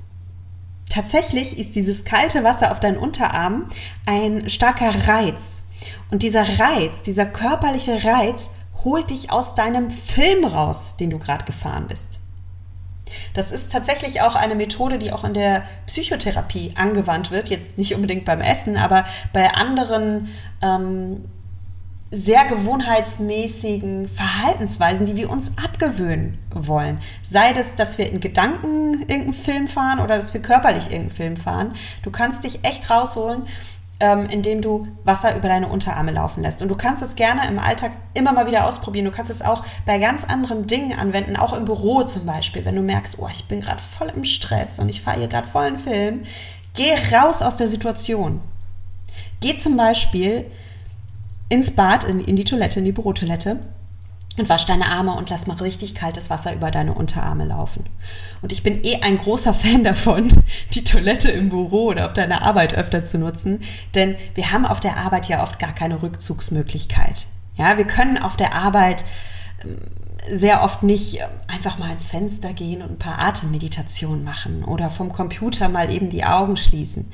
Tatsächlich 0.90 1.58
ist 1.58 1.76
dieses 1.76 2.04
kalte 2.04 2.44
Wasser 2.44 2.72
auf 2.72 2.82
deinen 2.82 2.98
Unterarmen 2.98 3.68
ein 4.06 4.50
starker 4.50 5.08
Reiz. 5.08 5.70
Und 6.12 6.24
dieser 6.24 6.60
Reiz, 6.60 7.02
dieser 7.04 7.26
körperliche 7.26 8.04
Reiz, 8.04 8.50
holt 8.84 9.12
dich 9.12 9.32
aus 9.32 9.56
deinem 9.56 9.90
Film 9.90 10.44
raus, 10.44 10.98
den 11.00 11.10
du 11.10 11.20
gerade 11.20 11.46
gefahren 11.46 11.88
bist. 11.88 12.20
Das 13.34 13.52
ist 13.52 13.72
tatsächlich 13.72 14.22
auch 14.22 14.36
eine 14.36 14.56
Methode, 14.56 14.98
die 14.98 15.12
auch 15.12 15.24
in 15.24 15.34
der 15.34 15.64
Psychotherapie 15.86 16.72
angewandt 16.76 17.32
wird. 17.32 17.50
Jetzt 17.50 17.78
nicht 17.78 17.96
unbedingt 17.96 18.26
beim 18.26 18.42
Essen, 18.42 18.78
aber 18.78 19.06
bei 19.34 19.52
anderen 19.54 20.30
ähm, 20.62 21.26
sehr 22.14 22.46
gewohnheitsmäßigen 22.46 24.08
Verhaltensweisen, 24.08 25.08
die 25.08 25.16
wir 25.16 25.32
uns 25.32 25.54
abgewöhnen 25.58 26.38
wollen. 26.52 27.00
Sei 27.24 27.54
das, 27.54 27.74
dass 27.74 27.98
wir 27.98 28.12
in 28.12 28.20
Gedanken 28.20 29.00
irgendeinen 29.00 29.34
Film 29.34 29.68
fahren 29.68 30.00
oder 30.00 30.18
dass 30.18 30.32
wir 30.32 30.42
körperlich 30.42 30.86
irgendeinen 30.86 31.10
Film 31.10 31.38
fahren. 31.38 31.74
Du 32.04 32.12
kannst 32.12 32.44
dich 32.44 32.64
echt 32.64 32.92
rausholen 32.92 33.48
ähm, 34.00 34.28
indem 34.30 34.62
du 34.62 34.88
Wasser 35.04 35.36
über 35.36 35.48
deine 35.48 35.68
Unterarme 35.68 36.12
laufen 36.12 36.42
lässt. 36.42 36.62
Und 36.62 36.70
du 36.70 36.76
kannst 36.76 37.02
es 37.04 37.16
gerne 37.16 37.48
im 37.48 37.60
Alltag 37.60 37.92
immer 38.14 38.34
mal 38.34 38.48
wieder 38.48 38.66
ausprobieren. 38.66 39.06
Du 39.06 39.12
kannst 39.12 39.32
es 39.32 39.42
auch 39.42 39.64
bei 39.86 39.98
ganz 39.98 40.26
anderen 40.26 40.68
Dingen 40.68 40.98
anwenden, 40.98 41.36
auch 41.36 41.54
im 41.54 41.66
Büro 41.66 42.04
zum 42.04 42.26
Beispiel. 42.26 42.66
Wenn 42.66 42.76
du 42.76 42.82
merkst, 42.82 43.18
oh, 43.20 43.30
ich 43.32 43.46
bin 43.46 43.62
gerade 43.62 43.82
voll 43.82 44.12
im 44.16 44.26
Stress 44.26 44.80
und 44.80 44.90
ich 44.90 45.02
fahre 45.02 45.20
hier 45.20 45.28
gerade 45.28 45.48
voll 45.48 45.64
einen 45.64 45.78
Film, 45.78 46.24
geh 46.74 46.92
raus 47.16 47.42
aus 47.42 47.56
der 47.56 47.68
Situation. 47.68 48.42
Geh 49.40 49.56
zum 49.56 49.78
Beispiel 49.78 50.46
ins 51.50 51.72
Bad, 51.72 52.04
in, 52.04 52.20
in 52.20 52.36
die 52.36 52.46
Toilette, 52.46 52.80
in 52.80 52.86
die 52.86 52.92
Bürotoilette 52.92 53.60
und 54.38 54.50
wasch 54.50 54.66
deine 54.66 54.88
Arme 54.88 55.14
und 55.14 55.30
lass 55.30 55.48
mal 55.48 55.58
richtig 55.58 55.94
kaltes 55.94 56.30
Wasser 56.30 56.54
über 56.54 56.72
deine 56.72 56.94
Unterarme 56.94 57.46
laufen. 57.46 57.86
Und 58.42 58.52
ich 58.52 58.64
bin 58.64 58.84
eh 58.84 59.02
ein 59.02 59.18
großer 59.18 59.54
Fan 59.54 59.84
davon, 59.84 60.44
die 60.74 60.84
Toilette 60.84 61.30
im 61.32 61.50
Büro 61.50 61.86
oder 61.86 62.06
auf 62.06 62.14
deiner 62.14 62.44
Arbeit 62.44 62.74
öfter 62.74 63.04
zu 63.04 63.18
nutzen, 63.18 63.62
denn 63.96 64.16
wir 64.34 64.52
haben 64.52 64.66
auf 64.66 64.80
der 64.80 64.98
Arbeit 64.98 65.28
ja 65.28 65.44
oft 65.44 65.60
gar 65.60 65.74
keine 65.74 66.02
Rückzugsmöglichkeit. 66.02 67.28
Ja, 67.56 67.78
wir 67.78 67.86
können 67.86 68.18
auf 68.18 68.36
der 68.36 68.56
Arbeit 68.56 69.06
ähm, 69.64 69.78
sehr 70.32 70.64
oft 70.64 70.84
nicht 70.84 71.20
ähm, 71.20 71.28
einfach 71.48 71.78
mal 71.78 71.92
ins 71.92 72.10
Fenster 72.10 72.54
gehen 72.54 72.82
und 72.82 72.92
ein 72.92 73.00
paar 73.00 73.20
Atemmeditationen 73.20 74.24
machen 74.24 74.64
oder 74.64 74.90
vom 74.90 75.12
Computer 75.12 75.70
mal 75.70 75.92
eben 75.92 76.10
die 76.10 76.24
Augen 76.24 76.58
schließen. 76.58 77.12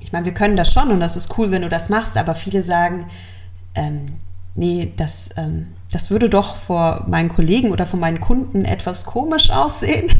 Ich 0.00 0.12
meine, 0.12 0.24
wir 0.24 0.34
können 0.34 0.56
das 0.56 0.72
schon 0.72 0.90
und 0.90 1.00
das 1.00 1.16
ist 1.16 1.38
cool, 1.38 1.50
wenn 1.50 1.62
du 1.62 1.68
das 1.68 1.88
machst, 1.88 2.16
aber 2.16 2.34
viele 2.34 2.62
sagen, 2.62 3.06
ähm, 3.74 4.06
nee, 4.54 4.92
das, 4.96 5.30
ähm, 5.36 5.68
das 5.92 6.10
würde 6.10 6.30
doch 6.30 6.56
vor 6.56 7.04
meinen 7.06 7.28
Kollegen 7.28 7.70
oder 7.70 7.84
vor 7.84 8.00
meinen 8.00 8.20
Kunden 8.20 8.64
etwas 8.64 9.04
komisch 9.04 9.50
aussehen. 9.50 10.10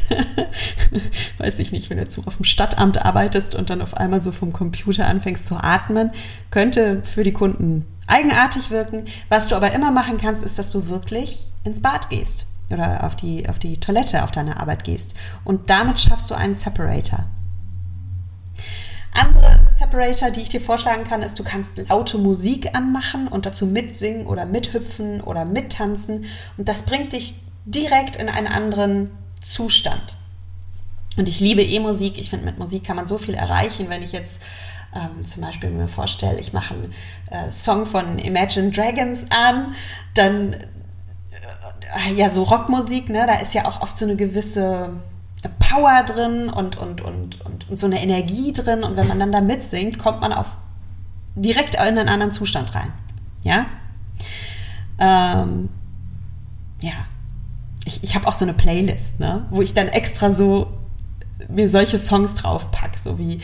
Weiß 1.39 1.59
ich 1.59 1.73
nicht, 1.73 1.89
wenn 1.89 1.97
du 1.97 2.03
jetzt 2.03 2.19
auf 2.27 2.37
dem 2.37 2.45
Stadtamt 2.45 3.03
arbeitest 3.03 3.55
und 3.55 3.71
dann 3.71 3.81
auf 3.81 3.97
einmal 3.97 4.21
so 4.21 4.33
vom 4.33 4.53
Computer 4.53 5.07
anfängst 5.07 5.47
zu 5.47 5.57
atmen, 5.57 6.13
könnte 6.51 7.03
für 7.03 7.25
die 7.25 7.33
Kunden 7.33 7.87
eigenartig 8.07 8.71
wirken. 8.71 9.05
Was 9.31 9.49
du 9.49 9.57
aber 9.57 9.73
immer 9.73 9.91
machen 9.91 10.19
kannst, 10.19 10.43
ist, 10.43 10.59
dass 10.59 10.71
du 10.71 10.89
wirklich 10.89 11.49
ins 11.65 11.81
Bad 11.81 12.11
gehst 12.11 12.47
oder 12.71 13.05
auf 13.05 13.17
die, 13.17 13.49
auf 13.49 13.59
die 13.59 13.81
Toilette 13.81 14.25
auf 14.25 14.31
deiner 14.31 14.61
Arbeit 14.61 14.85
gehst. 14.85 15.15
Und 15.45 15.71
damit 15.71 15.99
schaffst 15.99 16.31
du 16.31 16.35
einen 16.35 16.55
Separator. 16.55 17.25
Andere 19.15 19.61
Separator, 19.79 20.31
die 20.31 20.41
ich 20.41 20.49
dir 20.49 20.61
vorschlagen 20.61 21.05
kann, 21.05 21.23
ist, 21.23 21.39
du 21.39 21.45
kannst 21.45 21.73
laute 21.89 22.17
Musik 22.19 22.75
anmachen 22.75 23.29
und 23.29 23.45
dazu 23.45 23.67
mitsingen 23.67 24.27
oder 24.27 24.47
mithüpfen 24.47 25.21
oder 25.21 25.45
mittanzen. 25.45 26.25
Und 26.57 26.69
das 26.69 26.83
bringt 26.83 27.13
dich 27.13 27.35
direkt 27.67 28.17
in 28.17 28.29
einen 28.29 28.47
anderen 28.47 29.11
Zustand. 29.41 30.17
Und 31.17 31.29
ich 31.29 31.41
liebe 31.41 31.63
E-Musik. 31.63 32.19
Ich 32.19 32.31
finde, 32.31 32.47
mit 32.47 32.59
Musik 32.59 32.85
kann 32.85 32.97
man 32.97 33.07
so 33.07 33.19
viel 33.19 33.35
erreichen. 33.35 33.91
Wenn 33.91 34.03
ich 34.03 34.13
jetzt 34.13 34.41
ähm, 34.95 35.27
zum 35.27 35.43
Beispiel 35.43 35.71
mir 35.71 35.89
vorstelle, 35.89 36.39
ich 36.39 36.53
mache 36.53 36.75
einen 36.75 36.95
äh, 37.31 37.51
Song 37.51 37.85
von 37.85 38.19
Imagine 38.19 38.71
Dragons 38.71 39.27
an, 39.31 39.75
dann 40.15 40.55
äh, 40.55 42.13
ja 42.15 42.31
so 42.31 42.45
Rockmusik, 42.45 43.11
ne? 43.11 43.27
Da 43.27 43.35
ist 43.35 43.53
ja 43.53 43.67
auch 43.67 43.83
oft 43.83 43.99
so 43.99 44.07
eine 44.07 44.17
gewisse 44.17 44.91
Power 45.73 46.03
drin 46.03 46.51
und, 46.51 46.77
und, 46.77 47.01
und, 47.01 47.41
und, 47.45 47.71
und 47.71 47.77
so 47.77 47.87
eine 47.87 48.03
Energie 48.03 48.53
drin. 48.53 48.85
Und 48.85 48.97
wenn 48.97 49.09
man 49.09 49.19
dann 49.19 49.33
da 49.33 49.41
mitsingt, 49.41 49.99
kommt 49.99 50.21
man 50.21 50.33
auf 50.33 50.57
direkt 51.35 51.77
in 51.77 51.81
einen 51.81 52.09
anderen 52.09 52.33
Zustand 52.33 52.75
rein. 52.75 52.93
Ja? 53.43 53.67
Ähm, 54.99 55.71
ja. 56.81 56.93
Ich, 57.85 58.05
ich 58.05 58.15
habe 58.15 58.29
auch 58.29 58.33
so 58.33 58.45
eine 58.45 58.55
Playlist, 58.55 59.19
ne? 59.19 59.47
wo 59.51 59.63
ich 59.63 59.75
dann 59.75 59.89
extra 59.89 60.31
so 60.31 60.69
mir 61.49 61.69
solche 61.69 61.99
Songs 61.99 62.35
draufpack, 62.35 62.97
so 62.97 63.19
wie 63.19 63.41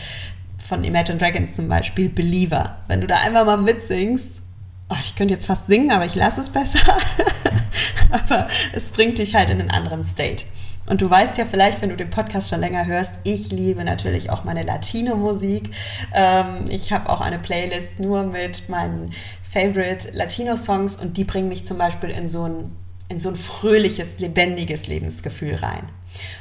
von 0.59 0.85
Imagine 0.85 1.19
Dragons 1.19 1.57
zum 1.57 1.69
Beispiel, 1.69 2.09
Believer. 2.09 2.77
Wenn 2.87 3.01
du 3.01 3.07
da 3.07 3.17
einfach 3.17 3.47
mal 3.47 3.57
mitsingst, 3.57 4.43
oh, 4.91 4.97
ich 5.03 5.17
könnte 5.17 5.35
jetzt 5.35 5.47
fast 5.47 5.67
singen, 5.67 5.91
aber 5.91 6.05
ich 6.05 6.15
lasse 6.15 6.43
es 6.43 6.51
besser. 6.51 6.79
aber 8.11 8.49
es 8.73 8.91
bringt 8.91 9.19
dich 9.19 9.35
halt 9.35 9.51
in 9.51 9.61
einen 9.61 9.71
anderen 9.71 10.05
State. 10.05 10.45
Und 10.89 11.03
du 11.03 11.11
weißt 11.11 11.37
ja 11.37 11.45
vielleicht, 11.45 11.83
wenn 11.83 11.91
du 11.91 11.97
den 11.97 12.11
Podcast 12.11 12.49
schon 12.49 12.61
länger 12.61 12.87
hörst, 12.87 13.15
ich 13.25 13.51
liebe 13.51 13.85
natürlich 13.85 14.31
auch 14.31 14.45
meine 14.45 14.63
Latino-Musik. 14.63 15.71
Ähm, 16.15 16.65
ich 16.71 16.93
habe 16.93 17.11
auch 17.11 17.21
eine 17.21 17.39
Playlist 17.39 18.01
nur 18.01 18.25
mit 18.25 18.69
meinen 18.69 19.13
Favorite 19.43 20.11
Latino-Songs 20.13 20.97
und 20.97 21.17
die 21.17 21.25
bringen 21.25 21.49
mich 21.49 21.65
zum 21.65 21.77
Beispiel 21.77 22.11
in 22.11 22.27
so 22.27 22.45
ein, 22.45 22.73
in 23.11 23.19
so 23.19 23.29
ein 23.29 23.37
fröhliches, 23.37 24.19
lebendiges 24.19 24.87
Lebensgefühl 24.87 25.57
rein. 25.57 25.89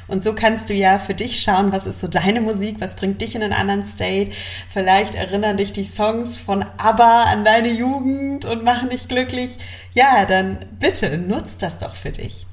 Und 0.06 0.22
so 0.22 0.34
kannst 0.34 0.70
du 0.70 0.74
ja 0.74 0.98
für 0.98 1.14
dich 1.14 1.40
schauen, 1.40 1.72
was 1.72 1.86
ist 1.86 2.00
so 2.00 2.08
deine 2.08 2.40
Musik, 2.40 2.80
was 2.80 2.96
bringt 2.96 3.20
dich 3.20 3.34
in 3.34 3.42
einen 3.42 3.52
anderen 3.52 3.82
State. 3.82 4.30
Vielleicht 4.66 5.14
erinnern 5.14 5.58
dich 5.58 5.72
die 5.72 5.84
Songs 5.84 6.40
von 6.40 6.64
ABBA 6.78 7.24
an 7.24 7.44
deine 7.44 7.70
Jugend 7.70 8.46
und 8.46 8.64
machen 8.64 8.88
dich 8.88 9.08
glücklich. 9.08 9.58
Ja, 9.92 10.24
dann 10.24 10.58
bitte 10.78 11.18
nutzt 11.18 11.62
das 11.62 11.78
doch 11.78 11.92
für 11.92 12.10
dich. 12.10 12.46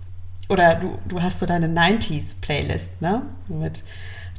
Oder 0.47 0.75
du, 0.75 0.97
du 1.07 1.21
hast 1.21 1.39
so 1.39 1.45
deine 1.45 1.67
90s-Playlist, 1.67 3.01
ne? 3.01 3.23
Mit 3.47 3.83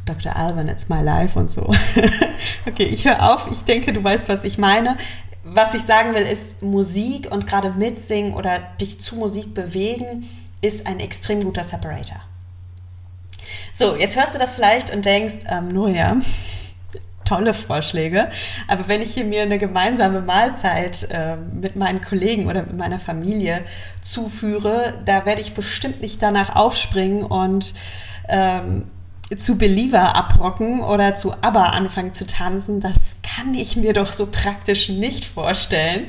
Dr. 0.04 0.36
Alban, 0.36 0.68
It's 0.68 0.88
My 0.88 1.02
Life 1.02 1.38
und 1.38 1.50
so. 1.50 1.62
okay, 2.66 2.84
ich 2.84 3.04
höre 3.06 3.32
auf. 3.32 3.50
Ich 3.50 3.64
denke, 3.64 3.92
du 3.92 4.02
weißt, 4.02 4.28
was 4.28 4.44
ich 4.44 4.56
meine. 4.56 4.96
Was 5.42 5.74
ich 5.74 5.82
sagen 5.82 6.14
will, 6.14 6.22
ist 6.22 6.62
Musik 6.62 7.30
und 7.30 7.46
gerade 7.46 7.70
mitsingen 7.72 8.34
oder 8.34 8.58
dich 8.80 9.00
zu 9.00 9.16
Musik 9.16 9.54
bewegen 9.54 10.28
ist 10.60 10.86
ein 10.86 11.00
extrem 11.00 11.42
guter 11.42 11.64
Separator. 11.64 12.20
So, 13.72 13.96
jetzt 13.96 14.16
hörst 14.16 14.34
du 14.34 14.38
das 14.38 14.54
vielleicht 14.54 14.92
und 14.92 15.04
denkst, 15.04 15.44
ähm, 15.48 15.68
nur 15.68 15.88
ja, 15.88 16.16
tolle 17.26 17.52
Vorschläge. 17.52 18.28
Aber 18.68 18.88
wenn 18.88 19.02
ich 19.02 19.14
hier 19.14 19.24
mir 19.24 19.42
eine 19.42 19.58
gemeinsame 19.58 20.20
Mahlzeit 20.20 21.08
äh, 21.10 21.36
mit 21.36 21.76
meinen 21.76 22.00
Kollegen 22.00 22.46
oder 22.46 22.62
mit 22.62 22.76
meiner 22.76 22.98
Familie 22.98 23.62
zuführe, 24.00 24.94
da 25.04 25.26
werde 25.26 25.40
ich 25.40 25.54
bestimmt 25.54 26.00
nicht 26.00 26.22
danach 26.22 26.56
aufspringen 26.56 27.24
und 27.24 27.74
ähm, 28.28 28.84
zu 29.36 29.58
Believer 29.58 30.14
abrocken 30.14 30.80
oder 30.80 31.14
zu 31.14 31.32
ABBA 31.32 31.70
anfangen 31.70 32.14
zu 32.14 32.26
tanzen. 32.26 32.80
Das 32.80 33.18
kann 33.22 33.54
ich 33.54 33.76
mir 33.76 33.92
doch 33.92 34.12
so 34.12 34.26
praktisch 34.26 34.88
nicht 34.88 35.24
vorstellen. 35.24 36.06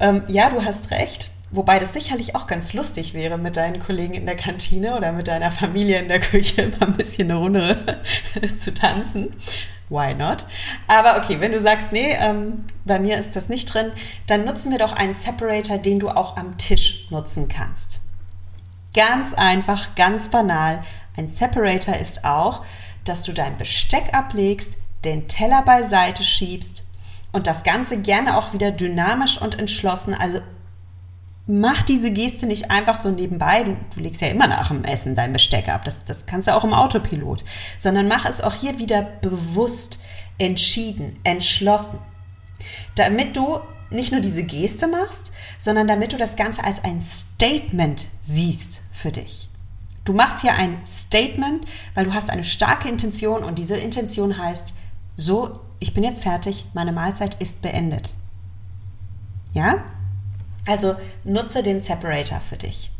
Ähm, 0.00 0.22
ja, 0.28 0.50
du 0.50 0.62
hast 0.64 0.90
recht. 0.90 1.30
Wobei 1.50 1.78
das 1.78 1.92
sicherlich 1.92 2.34
auch 2.34 2.46
ganz 2.46 2.72
lustig 2.72 3.12
wäre, 3.12 3.36
mit 3.36 3.58
deinen 3.58 3.78
Kollegen 3.78 4.14
in 4.14 4.24
der 4.24 4.36
Kantine 4.36 4.96
oder 4.96 5.12
mit 5.12 5.28
deiner 5.28 5.50
Familie 5.50 5.98
in 5.98 6.08
der 6.08 6.20
Küche 6.20 6.70
mal 6.80 6.88
ein 6.88 6.94
bisschen 6.94 7.30
eine 7.30 7.38
Runde 7.38 8.02
zu 8.58 8.72
tanzen. 8.72 9.34
Why 9.92 10.14
not? 10.14 10.46
Aber 10.88 11.18
okay, 11.18 11.38
wenn 11.40 11.52
du 11.52 11.60
sagst, 11.60 11.92
nee, 11.92 12.16
ähm, 12.18 12.64
bei 12.86 12.98
mir 12.98 13.18
ist 13.18 13.36
das 13.36 13.50
nicht 13.50 13.72
drin, 13.72 13.92
dann 14.26 14.46
nutzen 14.46 14.72
wir 14.72 14.78
doch 14.78 14.94
einen 14.94 15.12
Separator, 15.12 15.76
den 15.76 16.00
du 16.00 16.08
auch 16.08 16.36
am 16.38 16.56
Tisch 16.56 17.06
nutzen 17.10 17.48
kannst. 17.48 18.00
Ganz 18.94 19.34
einfach, 19.34 19.94
ganz 19.94 20.30
banal. 20.30 20.82
Ein 21.16 21.28
Separator 21.28 21.96
ist 21.96 22.24
auch, 22.24 22.64
dass 23.04 23.22
du 23.22 23.32
dein 23.32 23.58
Besteck 23.58 24.14
ablegst, 24.14 24.74
den 25.04 25.28
Teller 25.28 25.62
beiseite 25.62 26.24
schiebst 26.24 26.86
und 27.32 27.46
das 27.46 27.62
Ganze 27.62 28.00
gerne 28.00 28.38
auch 28.38 28.54
wieder 28.54 28.70
dynamisch 28.70 29.40
und 29.40 29.58
entschlossen, 29.58 30.14
also 30.14 30.40
mach 31.46 31.82
diese 31.82 32.10
Geste 32.10 32.46
nicht 32.46 32.70
einfach 32.70 32.96
so 32.96 33.10
nebenbei. 33.10 33.64
Du, 33.64 33.76
du, 33.94 34.00
legst 34.00 34.20
ja 34.20 34.28
immer 34.28 34.46
nach 34.46 34.68
dem 34.68 34.84
Essen 34.84 35.14
dein 35.14 35.32
Besteck 35.32 35.68
ab. 35.68 35.84
Das, 35.84 36.04
das 36.04 36.26
kannst 36.26 36.48
du 36.48 36.54
auch 36.54 36.64
im 36.64 36.74
Autopilot. 36.74 37.44
Sondern 37.78 38.08
mach 38.08 38.24
es 38.24 38.40
auch 38.40 38.54
hier 38.54 38.78
wieder 38.78 39.02
bewusst, 39.02 39.98
entschieden, 40.38 41.18
entschlossen. 41.24 41.98
Damit 42.94 43.36
du 43.36 43.60
nicht 43.90 44.12
nur 44.12 44.20
diese 44.20 44.44
Geste 44.44 44.86
machst, 44.86 45.32
sondern 45.58 45.86
damit 45.86 46.12
du 46.12 46.16
das 46.16 46.36
Ganze 46.36 46.64
als 46.64 46.82
ein 46.82 47.00
Statement 47.00 48.08
siehst 48.20 48.82
für 48.92 49.12
dich. 49.12 49.50
Du 50.04 50.12
machst 50.12 50.40
hier 50.40 50.54
ein 50.54 50.80
Statement, 50.86 51.64
weil 51.94 52.04
du 52.04 52.14
hast 52.14 52.30
eine 52.30 52.44
starke 52.44 52.88
Intention 52.88 53.44
und 53.44 53.58
diese 53.58 53.76
Intention 53.76 54.38
heißt, 54.38 54.74
so, 55.14 55.60
ich 55.78 55.94
bin 55.94 56.02
jetzt 56.02 56.22
fertig, 56.22 56.64
meine 56.74 56.92
Mahlzeit 56.92 57.34
ist 57.40 57.62
beendet. 57.62 58.14
Ja? 59.52 59.84
Also 60.66 60.96
nutze 61.24 61.62
den 61.62 61.80
Separator 61.80 62.40
für 62.40 62.56
dich. 62.56 62.90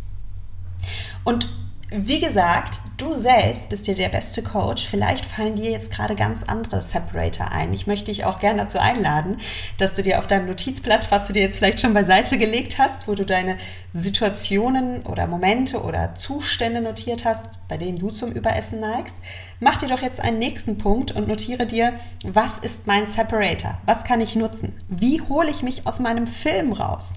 Und 1.25 1.49
wie 1.95 2.21
gesagt, 2.21 2.81
du 2.97 3.13
selbst 3.13 3.69
bist 3.69 3.87
dir 3.87 3.95
der 3.95 4.09
beste 4.09 4.43
Coach. 4.43 4.87
Vielleicht 4.87 5.27
fallen 5.27 5.57
dir 5.57 5.71
jetzt 5.71 5.91
gerade 5.91 6.15
ganz 6.15 6.43
andere 6.43 6.81
Separator 6.81 7.53
ein. 7.53 7.75
Ich 7.75 7.87
möchte 7.87 8.07
dich 8.07 8.25
auch 8.25 8.41
gerne 8.41 8.63
dazu 8.63 8.79
einladen, 8.79 9.37
dass 9.77 9.93
du 9.93 10.03
dir 10.03 10.19
auf 10.19 10.27
deinem 10.27 10.47
Notizblatt, 10.47 11.11
was 11.11 11.27
du 11.27 11.35
dir 11.35 11.43
jetzt 11.43 11.59
vielleicht 11.59 11.81
schon 11.81 11.93
beiseite 11.93 12.39
gelegt 12.39 12.79
hast, 12.79 13.09
wo 13.09 13.15
du 13.15 13.27
deine 13.27 13.59
Situationen 13.93 15.03
oder 15.03 15.27
Momente 15.27 15.83
oder 15.83 16.15
Zustände 16.15 16.81
notiert 16.81 17.27
hast, 17.27 17.59
bei 17.69 17.77
denen 17.77 17.99
du 17.99 18.11
zum 18.11 18.33
Überessen 18.33 18.81
neigst, 18.81 19.17
mach 19.61 19.77
dir 19.77 19.89
doch 19.89 20.01
jetzt 20.01 20.21
einen 20.21 20.39
nächsten 20.39 20.79
Punkt 20.79 21.13
und 21.13 21.29
notiere 21.29 21.67
dir, 21.67 21.93
was 22.25 22.59
ist 22.59 22.87
mein 22.87 23.07
Separator? 23.07 23.77
Was 23.85 24.05
kann 24.05 24.23
ich 24.23 24.35
nutzen? 24.35 24.73
Wie 24.89 25.21
hole 25.21 25.51
ich 25.51 25.63
mich 25.63 25.87
aus 25.87 26.01
meinem 26.01 26.27
Film 26.27 26.73
raus? 26.73 27.17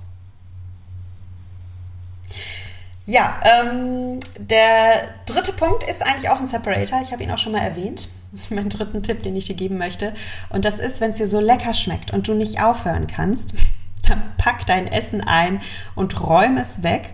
Ja, 3.08 3.40
ähm, 3.44 4.20
der 4.40 5.10
dritte 5.28 5.54
Punkt 5.54 5.84
ist 5.84 6.04
eigentlich 6.04 6.30
auch 6.30 6.40
ein 6.40 6.48
Separator. 6.48 7.02
Ich 7.04 7.12
habe 7.12 7.24
ihn 7.24 7.32
auch 7.32 7.38
schon 7.38 7.52
mal 7.52 7.62
erwähnt. 7.62 8.10
Mein 8.50 8.70
dritten 8.70 9.04
Tipp, 9.04 9.22
den 9.24 9.36
ich 9.36 9.46
dir 9.46 9.56
geben 9.56 9.78
möchte. 9.78 10.14
Und 10.50 10.66
das 10.66 10.80
ist, 10.80 11.02
wenn 11.02 11.12
es 11.12 11.18
dir 11.18 11.28
so 11.28 11.40
lecker 11.40 11.74
schmeckt 11.74 12.12
und 12.12 12.28
du 12.28 12.34
nicht 12.34 12.64
aufhören 12.64 13.08
kannst, 13.08 13.54
dann 14.08 14.24
pack 14.38 14.66
dein 14.66 14.88
Essen 14.88 15.22
ein 15.22 15.62
und 15.94 16.20
räum 16.20 16.58
es 16.58 16.82
weg. 16.82 17.14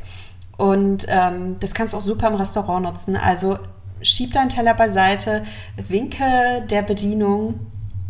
Und 0.58 1.08
ähm, 1.10 1.58
das 1.60 1.74
kannst 1.74 1.94
du 1.94 1.98
auch 1.98 2.02
super 2.02 2.28
im 2.28 2.36
Restaurant 2.36 2.86
nutzen. 2.86 3.18
Also 3.18 3.60
schieb 4.02 4.34
deinen 4.34 4.50
Teller 4.50 4.74
beiseite, 4.74 5.44
winke 5.76 6.66
der 6.70 6.84
Bedienung 6.84 7.60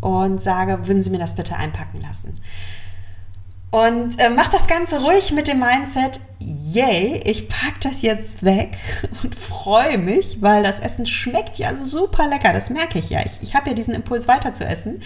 und 0.01 0.41
sage, 0.41 0.87
würden 0.87 1.01
Sie 1.01 1.09
mir 1.09 1.19
das 1.19 1.35
bitte 1.35 1.55
einpacken 1.55 2.01
lassen. 2.01 2.39
Und 3.71 4.19
äh, 4.19 4.29
mach 4.29 4.47
das 4.49 4.67
Ganze 4.67 5.01
ruhig 5.01 5.31
mit 5.31 5.47
dem 5.47 5.59
Mindset, 5.59 6.19
yay, 6.73 7.21
ich 7.25 7.49
pack 7.49 7.79
das 7.81 8.01
jetzt 8.01 8.43
weg 8.43 8.77
und 9.23 9.35
freue 9.35 9.97
mich, 9.97 10.41
weil 10.41 10.63
das 10.63 10.79
Essen 10.79 11.05
schmeckt 11.05 11.57
ja 11.57 11.75
super 11.75 12.27
lecker. 12.27 12.53
Das 12.53 12.69
merke 12.69 12.99
ich 12.99 13.09
ja. 13.09 13.25
Ich, 13.25 13.41
ich 13.41 13.55
habe 13.55 13.69
ja 13.69 13.75
diesen 13.75 13.93
Impuls 13.93 14.27
weiter 14.27 14.53
zu 14.53 14.65
essen. 14.65 15.01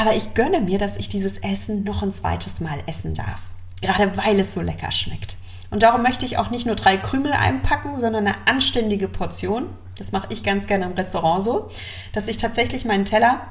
Aber 0.00 0.14
ich 0.14 0.34
gönne 0.34 0.60
mir, 0.60 0.78
dass 0.78 0.96
ich 0.96 1.08
dieses 1.08 1.38
Essen 1.38 1.84
noch 1.84 2.02
ein 2.02 2.12
zweites 2.12 2.60
Mal 2.60 2.78
essen 2.86 3.14
darf. 3.14 3.40
Gerade 3.80 4.16
weil 4.16 4.40
es 4.40 4.52
so 4.52 4.60
lecker 4.60 4.90
schmeckt. 4.90 5.36
Und 5.70 5.82
darum 5.82 6.02
möchte 6.02 6.24
ich 6.24 6.38
auch 6.38 6.50
nicht 6.50 6.66
nur 6.66 6.76
drei 6.76 6.96
Krümel 6.96 7.32
einpacken, 7.32 7.96
sondern 7.96 8.26
eine 8.26 8.46
anständige 8.46 9.08
Portion. 9.08 9.70
Das 9.98 10.12
mache 10.12 10.28
ich 10.30 10.44
ganz 10.44 10.66
gerne 10.66 10.84
im 10.84 10.92
Restaurant 10.92 11.42
so, 11.42 11.70
dass 12.12 12.28
ich 12.28 12.36
tatsächlich 12.36 12.84
meinen 12.84 13.04
Teller 13.04 13.46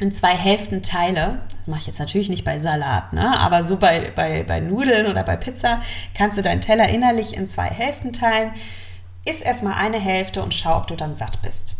in 0.00 0.12
zwei 0.12 0.34
Hälften 0.34 0.82
teile, 0.82 1.40
das 1.58 1.66
mache 1.66 1.80
ich 1.80 1.86
jetzt 1.88 1.98
natürlich 1.98 2.28
nicht 2.28 2.44
bei 2.44 2.58
Salat, 2.60 3.12
ne? 3.12 3.38
aber 3.38 3.64
so 3.64 3.76
bei, 3.76 4.12
bei, 4.14 4.44
bei 4.44 4.60
Nudeln 4.60 5.06
oder 5.06 5.24
bei 5.24 5.36
Pizza, 5.36 5.80
kannst 6.14 6.38
du 6.38 6.42
deinen 6.42 6.60
Teller 6.60 6.88
innerlich 6.88 7.36
in 7.36 7.46
zwei 7.46 7.66
Hälften 7.66 8.12
teilen. 8.12 8.52
Iss 9.24 9.40
erstmal 9.40 9.74
eine 9.74 9.98
Hälfte 9.98 10.42
und 10.42 10.54
schau, 10.54 10.76
ob 10.76 10.86
du 10.86 10.94
dann 10.94 11.16
satt 11.16 11.42
bist. 11.42 11.76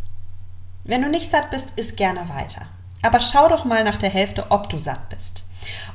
Wenn 0.84 1.02
du 1.02 1.08
nicht 1.08 1.30
satt 1.30 1.50
bist, 1.50 1.78
iss 1.78 1.96
gerne 1.96 2.28
weiter. 2.28 2.62
Aber 3.02 3.20
schau 3.20 3.48
doch 3.48 3.64
mal 3.64 3.84
nach 3.84 3.96
der 3.96 4.10
Hälfte, 4.10 4.50
ob 4.50 4.68
du 4.68 4.78
satt 4.78 5.08
bist. 5.08 5.44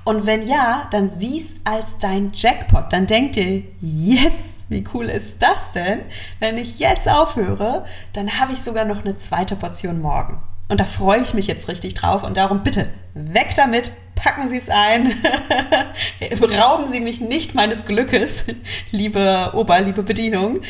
Und 0.05 0.25
wenn 0.25 0.47
ja, 0.47 0.88
dann 0.91 1.09
sieh's 1.09 1.55
als 1.63 1.97
dein 1.97 2.31
Jackpot. 2.33 2.91
Dann 2.91 3.05
denk 3.05 3.33
dir, 3.33 3.63
yes, 3.81 4.65
wie 4.69 4.86
cool 4.93 5.05
ist 5.05 5.41
das 5.41 5.71
denn? 5.71 6.01
Wenn 6.39 6.57
ich 6.57 6.79
jetzt 6.79 7.09
aufhöre, 7.09 7.86
dann 8.13 8.39
habe 8.39 8.53
ich 8.53 8.62
sogar 8.62 8.86
noch 8.86 9.03
eine 9.03 9.15
zweite 9.15 9.55
Portion 9.55 10.01
morgen. 10.01 10.41
Und 10.69 10.80
da 10.80 10.86
freue 10.86 11.21
ich 11.21 11.34
mich 11.34 11.47
jetzt 11.47 11.67
richtig 11.67 11.93
drauf 11.93 12.23
und 12.23 12.38
darum 12.38 12.63
bitte 12.63 12.88
weg 13.13 13.54
damit, 13.56 13.91
packen 14.15 14.47
Sie 14.47 14.58
es 14.58 14.69
ein, 14.69 15.12
rauben 16.41 16.91
Sie 16.91 16.99
mich 16.99 17.19
nicht 17.19 17.54
meines 17.54 17.86
Glückes, 17.86 18.45
liebe 18.91 19.52
Ober, 19.54 19.82
liebe 19.82 20.04
Bedienung, 20.04 20.62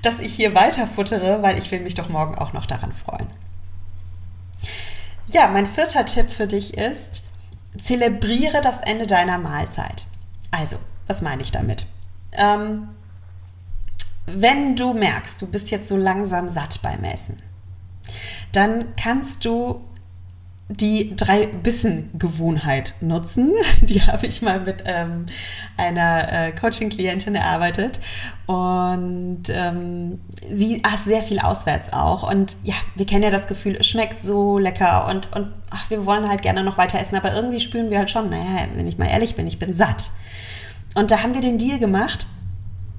dass 0.00 0.20
ich 0.20 0.34
hier 0.34 0.54
weiter 0.54 0.86
futtere, 0.86 1.42
weil 1.42 1.58
ich 1.58 1.70
will 1.70 1.80
mich 1.80 1.94
doch 1.94 2.08
morgen 2.08 2.36
auch 2.36 2.52
noch 2.52 2.66
daran 2.66 2.92
freuen. 2.92 3.28
Ja, 5.26 5.48
mein 5.48 5.66
vierter 5.66 6.06
Tipp 6.06 6.30
für 6.30 6.46
dich 6.46 6.76
ist, 6.76 7.22
zelebriere 7.78 8.60
das 8.60 8.80
Ende 8.80 9.06
deiner 9.06 9.38
Mahlzeit. 9.38 10.06
Also, 10.50 10.76
was 11.06 11.22
meine 11.22 11.42
ich 11.42 11.50
damit? 11.50 11.86
Ähm, 12.32 12.88
wenn 14.26 14.76
du 14.76 14.94
merkst, 14.94 15.40
du 15.40 15.46
bist 15.46 15.70
jetzt 15.70 15.88
so 15.88 15.96
langsam 15.96 16.48
satt 16.48 16.80
beim 16.82 17.04
Essen, 17.04 17.38
dann 18.52 18.94
kannst 18.96 19.44
du 19.44 19.82
die 20.68 21.14
drei 21.16 21.46
Bissen-Gewohnheit 21.46 22.94
nutzen. 23.00 23.52
Die 23.82 24.02
habe 24.02 24.26
ich 24.26 24.42
mal 24.42 24.60
mit 24.60 24.82
ähm, 24.86 25.26
einer 25.76 26.32
äh, 26.32 26.52
Coaching-Klientin 26.52 27.34
erarbeitet 27.34 28.00
und 28.46 29.42
ähm, 29.50 30.20
sie 30.50 30.82
aß 30.84 31.04
sehr 31.04 31.22
viel 31.22 31.40
auswärts 31.40 31.92
auch. 31.92 32.28
Und 32.28 32.56
ja, 32.64 32.74
wir 32.94 33.06
kennen 33.06 33.24
ja 33.24 33.30
das 33.30 33.46
Gefühl, 33.46 33.76
es 33.78 33.86
schmeckt 33.86 34.20
so 34.20 34.58
lecker 34.58 35.08
und, 35.08 35.32
und 35.34 35.52
ach, 35.70 35.90
wir 35.90 36.06
wollen 36.06 36.28
halt 36.28 36.42
gerne 36.42 36.62
noch 36.64 36.78
weiter 36.78 36.98
essen, 36.98 37.16
aber 37.16 37.34
irgendwie 37.34 37.60
spüren 37.60 37.90
wir 37.90 37.98
halt 37.98 38.10
schon, 38.10 38.30
naja, 38.30 38.66
wenn 38.74 38.86
ich 38.86 38.98
mal 38.98 39.08
ehrlich 39.08 39.34
bin, 39.34 39.46
ich 39.46 39.58
bin 39.58 39.72
satt. 39.72 40.10
Und 40.94 41.10
da 41.10 41.22
haben 41.22 41.34
wir 41.34 41.40
den 41.40 41.58
Deal 41.58 41.78
gemacht, 41.78 42.26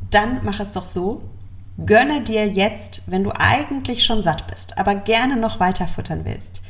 dann 0.09 0.41
mach 0.43 0.59
es 0.59 0.71
doch 0.71 0.83
so, 0.83 1.21
gönne 1.85 2.21
dir 2.21 2.47
jetzt, 2.47 3.03
wenn 3.07 3.23
du 3.23 3.31
eigentlich 3.31 4.05
schon 4.05 4.23
satt 4.23 4.47
bist, 4.47 4.77
aber 4.77 4.95
gerne 4.95 5.37
noch 5.37 5.59
weiter 5.59 5.87
futtern 5.87 6.25
willst, 6.25 6.63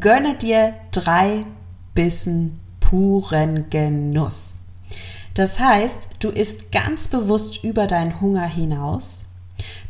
Gönne 0.00 0.34
dir 0.34 0.74
drei 0.90 1.42
Bissen 1.94 2.60
puren 2.80 3.68
Genuss. 3.68 4.56
Das 5.34 5.60
heißt, 5.60 6.08
du 6.18 6.30
isst 6.30 6.72
ganz 6.72 7.08
bewusst 7.08 7.62
über 7.62 7.86
deinen 7.86 8.20
Hunger 8.20 8.46
hinaus. 8.46 9.26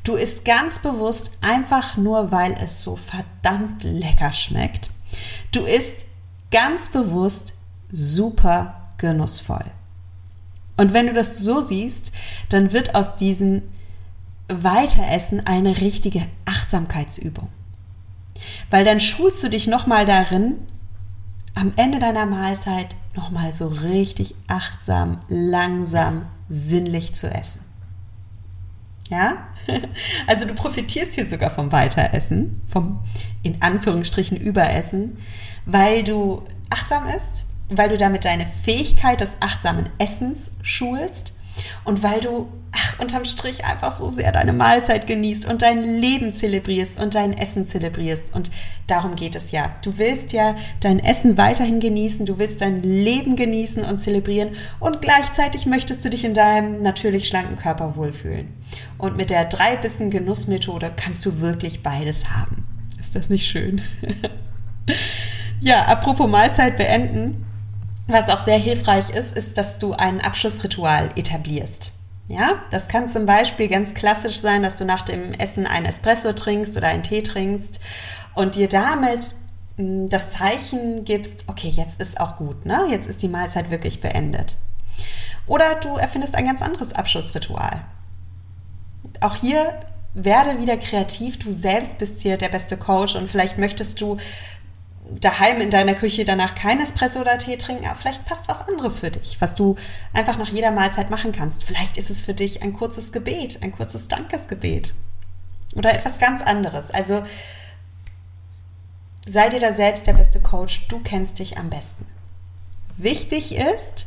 Du 0.03 0.15
isst 0.15 0.45
ganz 0.45 0.81
bewusst 0.81 1.39
einfach 1.41 1.97
nur, 1.97 2.33
weil 2.33 2.55
es 2.55 2.83
so 2.83 2.97
verdammt 2.97 3.85
lecker 3.85 4.33
schmeckt. 4.33 4.91
Du 5.53 5.65
isst 5.65 6.07
ganz 6.51 6.89
bewusst 6.89 7.55
super 7.93 8.91
genussvoll. 8.99 9.65
Und 10.77 10.93
wenn 10.93 11.07
du 11.07 11.13
das 11.13 11.39
so 11.39 11.61
siehst, 11.61 12.13
dann 12.49 12.73
wird 12.73 12.95
aus 12.95 13.15
diesem 13.17 13.63
Weiteressen 14.61 15.47
eine 15.47 15.81
richtige 15.81 16.23
Achtsamkeitsübung. 16.45 17.49
Weil 18.71 18.85
dann 18.85 19.01
schulst 19.01 19.43
du 19.45 19.49
dich 19.49 19.67
nochmal 19.67 20.05
darin, 20.05 20.59
am 21.55 21.73
Ende 21.77 21.99
deiner 21.99 22.27
Mahlzeit 22.27 22.95
nochmal 23.15 23.53
so 23.53 23.69
richtig 23.69 24.35
achtsam, 24.49 25.21
langsam, 25.29 26.27
sinnlich 26.49 27.15
zu 27.15 27.31
essen. 27.33 27.61
Ja? 29.09 29.49
Also 30.27 30.47
du 30.47 30.55
profitierst 30.55 31.13
hier 31.13 31.29
sogar 31.29 31.51
vom 31.51 31.71
Weiteressen, 31.71 32.63
vom 32.69 33.01
in 33.43 33.61
Anführungsstrichen 33.61 34.39
Überessen, 34.39 35.19
weil 35.67 36.03
du 36.03 36.43
achtsam 36.71 37.07
isst, 37.07 37.45
weil 37.69 37.91
du 37.91 37.99
damit 37.99 38.25
deine 38.25 38.47
Fähigkeit 38.47 39.21
des 39.21 39.37
achtsamen 39.41 39.89
Essens 39.99 40.53
schulst 40.63 41.35
und 41.85 42.03
weil 42.03 42.21
du 42.21 42.49
ach, 42.75 42.99
unterm 43.01 43.25
Strich 43.25 43.65
einfach 43.65 43.93
so 43.93 44.11
sehr 44.11 44.33
deine 44.33 44.53
Mahlzeit 44.53 45.07
genießt 45.07 45.47
und 45.47 45.63
dein 45.63 45.83
Leben 45.83 46.33
zelebrierst 46.33 46.99
und 46.99 47.15
dein 47.15 47.37
Essen 47.37 47.65
zelebrierst. 47.65 48.35
Und 48.35 48.51
darum 48.87 49.15
geht 49.15 49.37
es 49.37 49.51
ja. 49.51 49.71
Du 49.83 49.99
willst 49.99 50.33
ja 50.33 50.57
dein 50.81 50.99
Essen 50.99 51.37
weiterhin 51.37 51.81
genießen, 51.81 52.27
du 52.27 52.39
willst 52.39 52.61
dein 52.61 52.83
Leben 52.83 53.37
genießen 53.37 53.85
und 53.85 54.01
zelebrieren 54.01 54.51
und 54.81 55.03
gleichzeitig 55.03 55.67
möchtest 55.67 56.05
du 56.05 56.11
dich 56.11 56.25
in 56.25 56.35
deinem 56.35 56.83
natürlich 56.83 57.27
schlanken 57.27 57.57
Körper 57.57 57.97
wohlfühlen. 57.97 58.49
Und 58.99 59.17
mit 59.17 59.31
der 59.31 59.45
drei 59.45 59.77
Bissen 59.77 60.11
Genussmethode 60.11 60.93
kannst 60.97 61.25
du 61.27 61.41
wirklich 61.41 61.83
beides 61.83 62.31
haben. 62.31 62.67
Ist 62.99 63.17
das 63.17 63.31
nicht 63.31 63.47
schön? 63.47 63.83
ja, 65.61 65.83
apropos 65.83 66.29
Mahlzeit 66.29 66.77
beenden. 66.77 67.45
Was 68.13 68.29
auch 68.29 68.45
sehr 68.45 68.59
hilfreich 68.59 69.09
ist, 69.09 69.35
ist, 69.35 69.57
dass 69.57 69.79
du 69.79 69.95
ein 69.95 70.21
Abschlussritual 70.21 71.13
etablierst. 71.17 71.93
Ja, 72.29 72.63
das 72.71 72.89
kann 72.89 73.09
zum 73.09 73.25
Beispiel 73.25 73.69
ganz 73.69 73.95
klassisch 73.95 74.39
sein, 74.39 74.63
dass 74.63 74.77
du 74.77 74.85
nach 74.85 75.01
dem 75.01 75.33
Essen 75.33 75.67
ein 75.67 75.87
Espresso 75.87 76.35
trinkst 76.35 76.77
oder 76.77 76.89
einen 76.89 77.03
Tee 77.03 77.23
trinkst 77.23 77.81
und 78.35 78.55
dir 78.55 78.69
damit 78.69 79.35
hm, 79.77 80.11
das 80.11 80.29
Zeichen 80.29 81.05
gibst, 81.05 81.45
okay, 81.47 81.69
jetzt 81.69 82.03
ist 82.03 82.21
auch 82.21 82.37
gut, 82.37 82.67
ne? 82.67 82.87
Jetzt 82.91 83.09
ist 83.09 83.23
die 83.23 83.29
Mahlzeit 83.29 83.71
wirklich 83.71 84.03
beendet. 84.03 84.59
Oder 85.47 85.77
du 85.77 85.97
erfindest 85.97 86.35
ein 86.35 86.45
ganz 86.45 86.61
anderes 86.61 86.93
Abschlussritual. 86.93 87.81
Auch 89.21 89.37
hier 89.37 89.73
werde 90.13 90.61
wieder 90.61 90.77
kreativ. 90.77 91.39
Du 91.39 91.51
selbst 91.51 91.97
bist 91.97 92.21
hier 92.21 92.37
der 92.37 92.51
beste 92.51 92.77
Coach 92.77 93.17
und 93.17 93.31
vielleicht 93.31 93.57
möchtest 93.57 94.03
du 94.03 94.19
daheim 95.21 95.61
in 95.61 95.71
deiner 95.71 95.95
Küche 95.95 96.25
danach 96.25 96.55
kein 96.55 96.81
Espresso 96.81 97.21
oder 97.21 97.39
Tee 97.39 97.57
trinken, 97.57 97.87
aber 97.87 97.97
vielleicht 97.97 98.25
passt 98.25 98.49
was 98.49 98.67
anderes 98.67 99.01
für 99.01 99.11
dich, 99.11 99.41
was 99.41 99.55
du 99.55 99.77
einfach 100.13 100.39
nach 100.39 100.49
jeder 100.49 100.71
Mahlzeit 100.71 101.11
machen 101.11 101.33
kannst. 101.33 101.65
Vielleicht 101.65 101.97
ist 101.97 102.11
es 102.11 102.23
für 102.23 102.35
dich 102.35 102.63
ein 102.63 102.73
kurzes 102.73 103.13
Gebet, 103.13 103.63
ein 103.63 103.73
kurzes 103.73 104.09
Dankesgebet 104.09 104.95
oder 105.75 105.95
etwas 105.95 106.19
ganz 106.19 106.43
anderes. 106.43 106.91
Also 106.91 107.23
sei 109.27 109.49
dir 109.49 109.61
da 109.61 109.73
selbst 109.73 110.07
der 110.07 110.15
beste 110.15 110.41
Coach, 110.41 110.89
du 110.89 111.01
kennst 111.01 111.39
dich 111.39 111.59
am 111.59 111.71
besten. 111.71 112.07
Wichtig 112.97 113.57
ist, 113.57 114.07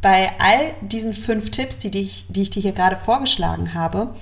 bei 0.00 0.32
all 0.38 0.72
diesen 0.80 1.14
fünf 1.14 1.50
Tipps, 1.50 1.78
die, 1.78 1.96
ich, 1.98 2.26
die 2.28 2.42
ich 2.42 2.50
dir 2.50 2.62
hier 2.62 2.72
gerade 2.72 2.96
vorgeschlagen 2.96 3.74
habe, 3.74 4.14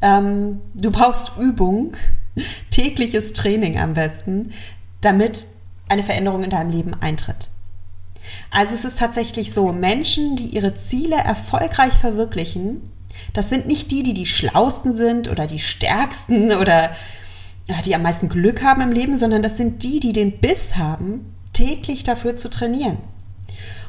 ähm, 0.00 0.60
du 0.74 0.90
brauchst 0.90 1.36
Übung, 1.38 1.92
tägliches 2.70 3.32
Training 3.32 3.78
am 3.78 3.94
besten, 3.94 4.52
damit 5.00 5.46
eine 5.88 6.02
Veränderung 6.02 6.42
in 6.42 6.50
deinem 6.50 6.70
Leben 6.70 6.94
eintritt. 6.94 7.48
Also 8.50 8.74
es 8.74 8.84
ist 8.84 8.98
tatsächlich 8.98 9.52
so, 9.52 9.72
Menschen, 9.72 10.36
die 10.36 10.46
ihre 10.46 10.74
Ziele 10.74 11.16
erfolgreich 11.16 11.94
verwirklichen, 11.94 12.82
das 13.32 13.48
sind 13.48 13.66
nicht 13.66 13.90
die, 13.90 14.02
die 14.02 14.14
die 14.14 14.26
schlausten 14.26 14.94
sind 14.94 15.28
oder 15.28 15.46
die 15.46 15.58
stärksten 15.58 16.52
oder 16.56 16.90
die 17.84 17.94
am 17.94 18.02
meisten 18.02 18.28
Glück 18.28 18.62
haben 18.62 18.82
im 18.82 18.92
Leben, 18.92 19.16
sondern 19.16 19.42
das 19.42 19.56
sind 19.56 19.82
die, 19.82 20.00
die 20.00 20.12
den 20.12 20.38
Biss 20.38 20.76
haben, 20.76 21.34
täglich 21.52 22.04
dafür 22.04 22.34
zu 22.36 22.50
trainieren. 22.50 22.98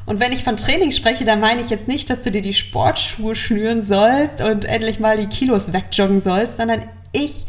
Und 0.06 0.20
wenn 0.20 0.32
ich 0.32 0.44
von 0.44 0.56
Training 0.56 0.92
spreche, 0.92 1.24
dann 1.24 1.40
meine 1.40 1.60
ich 1.60 1.68
jetzt 1.68 1.88
nicht, 1.88 2.08
dass 2.08 2.22
du 2.22 2.30
dir 2.30 2.40
die 2.40 2.54
Sportschuhe 2.54 3.34
schnüren 3.34 3.82
sollst 3.82 4.40
und 4.40 4.64
endlich 4.64 5.00
mal 5.00 5.16
die 5.16 5.26
Kilos 5.26 5.72
wegjoggen 5.72 6.20
sollst, 6.20 6.56
sondern 6.56 6.86
ich 7.12 7.46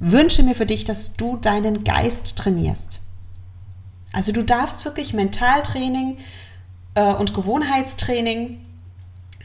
wünsche 0.00 0.42
mir 0.42 0.56
für 0.56 0.66
dich, 0.66 0.84
dass 0.84 1.14
du 1.14 1.36
deinen 1.36 1.84
Geist 1.84 2.36
trainierst. 2.36 2.99
Also 4.12 4.32
du 4.32 4.42
darfst 4.42 4.84
wirklich 4.84 5.14
Mentaltraining 5.14 6.18
äh, 6.94 7.12
und 7.12 7.34
Gewohnheitstraining 7.34 8.60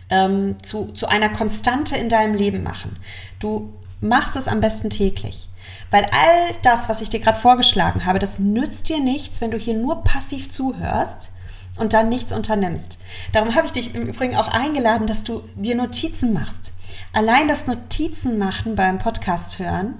ähm, 0.09 0.57
zu, 0.61 0.91
zu 0.93 1.07
einer 1.07 1.29
Konstante 1.29 1.97
in 1.97 2.09
deinem 2.09 2.33
Leben 2.33 2.63
machen. 2.63 2.97
Du 3.39 3.73
machst 4.01 4.35
es 4.35 4.47
am 4.47 4.59
besten 4.59 4.89
täglich. 4.89 5.49
Weil 5.91 6.05
all 6.05 6.55
das, 6.61 6.89
was 6.89 7.01
ich 7.01 7.09
dir 7.09 7.19
gerade 7.19 7.39
vorgeschlagen 7.39 8.05
habe, 8.05 8.19
das 8.19 8.39
nützt 8.39 8.89
dir 8.89 8.99
nichts, 8.99 9.41
wenn 9.41 9.51
du 9.51 9.57
hier 9.57 9.75
nur 9.75 10.03
passiv 10.03 10.49
zuhörst 10.49 11.31
und 11.77 11.93
dann 11.93 12.09
nichts 12.09 12.31
unternimmst. 12.31 12.99
Darum 13.33 13.55
habe 13.55 13.67
ich 13.67 13.73
dich 13.73 13.95
im 13.95 14.07
Übrigen 14.07 14.35
auch 14.35 14.47
eingeladen, 14.47 15.07
dass 15.07 15.23
du 15.23 15.43
dir 15.55 15.75
Notizen 15.75 16.33
machst. 16.33 16.73
Allein 17.13 17.47
das 17.47 17.67
Notizen 17.67 18.37
machen 18.37 18.75
beim 18.75 18.97
Podcast 18.97 19.59
hören 19.59 19.95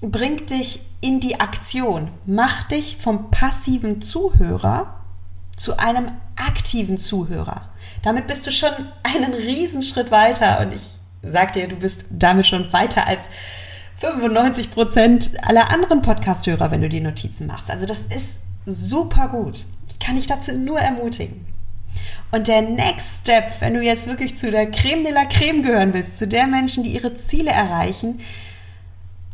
bringt 0.00 0.50
dich 0.50 0.80
in 1.00 1.20
die 1.20 1.40
Aktion, 1.40 2.10
macht 2.26 2.72
dich 2.72 2.98
vom 3.00 3.30
passiven 3.30 4.00
Zuhörer 4.00 5.00
zu 5.56 5.78
einem 5.78 6.08
aktiven 6.36 6.98
Zuhörer. 6.98 7.68
Damit 8.02 8.26
bist 8.26 8.46
du 8.46 8.50
schon 8.50 8.72
einen 9.02 9.32
Riesenschritt 9.32 10.10
weiter 10.10 10.60
und 10.60 10.72
ich 10.72 10.98
sag 11.22 11.54
dir, 11.54 11.66
du 11.66 11.76
bist 11.76 12.04
damit 12.10 12.46
schon 12.46 12.72
weiter 12.72 13.06
als 13.06 13.28
95 13.96 14.70
Prozent 14.70 15.30
aller 15.42 15.70
anderen 15.72 16.02
Podcasthörer, 16.02 16.70
wenn 16.70 16.82
du 16.82 16.88
die 16.88 17.00
Notizen 17.00 17.46
machst. 17.46 17.70
Also 17.70 17.86
das 17.86 18.00
ist 18.00 18.40
super 18.66 19.28
gut. 19.28 19.64
Ich 19.88 19.98
kann 19.98 20.16
dich 20.16 20.26
dazu 20.26 20.52
nur 20.52 20.78
ermutigen. 20.78 21.46
Und 22.30 22.48
der 22.48 22.62
Next 22.62 23.20
Step, 23.20 23.60
wenn 23.60 23.74
du 23.74 23.80
jetzt 23.80 24.06
wirklich 24.06 24.36
zu 24.36 24.50
der 24.50 24.70
Creme 24.70 25.04
de 25.04 25.12
la 25.12 25.24
Creme 25.24 25.62
gehören 25.62 25.94
willst, 25.94 26.18
zu 26.18 26.28
der 26.28 26.46
Menschen, 26.46 26.84
die 26.84 26.90
ihre 26.90 27.14
Ziele 27.14 27.50
erreichen, 27.50 28.20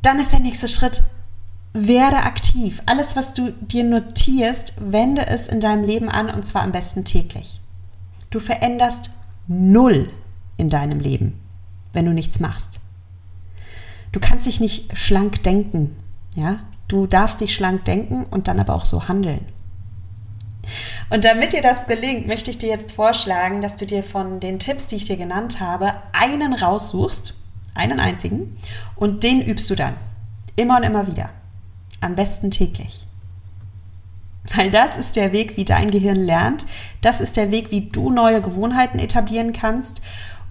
dann 0.03 0.19
ist 0.19 0.33
der 0.33 0.41
nächste 0.41 0.69
Schritt, 0.69 1.03
werde 1.73 2.19
aktiv. 2.19 2.83
Alles, 2.87 3.17
was 3.17 3.35
du 3.35 3.53
dir 3.53 3.85
notierst, 3.85 4.75
wende 4.79 5.27
es 5.27 5.49
in 5.49 5.61
deinem 5.61 5.85
Leben 5.85 6.09
an 6.09 6.29
und 6.29 6.47
zwar 6.47 6.63
am 6.63 6.73
besten 6.73 7.05
täglich. 7.05 7.61
Du 8.31 8.41
veränderst 8.41 9.11
null 9.47 10.11
in 10.57 10.69
deinem 10.69 11.01
Leben, 11.01 11.41
wenn 11.93 12.05
du 12.05 12.13
nichts 12.13 12.41
machst. 12.41 12.81
Du 14.11 14.21
kannst 14.21 14.47
dich 14.47 14.61
nicht 14.61 14.97
schlank 14.97 15.43
denken, 15.43 15.97
ja? 16.35 16.61
Du 16.89 17.07
darfst 17.07 17.41
dich 17.41 17.55
schlank 17.55 17.87
denken 17.87 18.25
und 18.25 18.49
dann 18.49 18.61
aber 18.61 18.75
auch 18.75 18.85
so 18.85 19.09
handeln. 19.09 19.47
Und 21.09 21.25
damit 21.25 21.55
dir 21.55 21.63
das 21.63 21.87
gelingt, 21.87 22.27
möchte 22.27 22.51
ich 22.51 22.59
dir 22.59 22.69
jetzt 22.69 22.93
vorschlagen, 22.93 23.63
dass 23.63 23.77
du 23.77 23.87
dir 23.87 24.03
von 24.03 24.41
den 24.41 24.59
Tipps, 24.59 24.89
die 24.89 24.97
ich 24.97 25.07
dir 25.07 25.17
genannt 25.17 25.61
habe, 25.61 25.93
einen 26.13 26.53
raussuchst 26.53 27.35
einen 27.75 28.01
einzigen. 28.01 28.57
Und 28.97 29.23
den 29.23 29.43
übst 29.43 29.69
du 29.71 29.75
dann. 29.75 29.95
Immer 30.57 30.77
und 30.79 30.83
immer 30.83 31.07
wieder. 31.07 31.31
Am 32.01 32.15
besten 32.15 32.51
täglich. 32.51 33.07
Weil 34.57 34.71
das 34.71 34.97
ist 34.97 35.17
der 35.17 35.33
Weg, 35.33 35.57
wie 35.57 35.65
dein 35.65 35.91
Gehirn 35.91 36.17
lernt. 36.17 36.67
Das 37.01 37.21
ist 37.21 37.37
der 37.37 37.51
Weg, 37.51 37.71
wie 37.71 37.89
du 37.89 38.11
neue 38.11 38.43
Gewohnheiten 38.43 38.99
etablieren 38.99 39.53
kannst. 39.53 40.03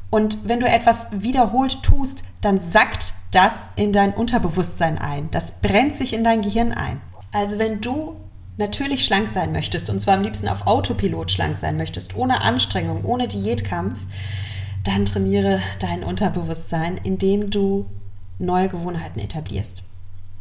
Und 0.09 0.47
wenn 0.47 0.59
du 0.59 0.67
etwas 0.67 1.09
wiederholt 1.11 1.83
tust, 1.83 2.23
dann 2.41 2.57
sackt 2.57 3.13
das 3.31 3.69
in 3.75 3.93
dein 3.93 4.13
Unterbewusstsein 4.13 4.97
ein. 4.97 5.29
Das 5.31 5.61
brennt 5.61 5.95
sich 5.95 6.13
in 6.13 6.23
dein 6.23 6.41
Gehirn 6.41 6.71
ein. 6.71 7.01
Also 7.31 7.59
wenn 7.59 7.81
du 7.81 8.15
natürlich 8.57 9.05
schlank 9.05 9.29
sein 9.29 9.51
möchtest, 9.51 9.89
und 9.89 10.01
zwar 10.01 10.15
am 10.15 10.23
liebsten 10.23 10.47
auf 10.47 10.67
Autopilot 10.67 11.31
schlank 11.31 11.55
sein 11.55 11.77
möchtest, 11.77 12.15
ohne 12.15 12.41
Anstrengung, 12.41 13.03
ohne 13.05 13.27
Diätkampf, 13.27 13.99
dann 14.83 15.05
trainiere 15.05 15.59
dein 15.79 16.03
Unterbewusstsein, 16.03 16.97
indem 16.97 17.49
du 17.49 17.85
neue 18.39 18.69
Gewohnheiten 18.69 19.19
etablierst. 19.19 19.83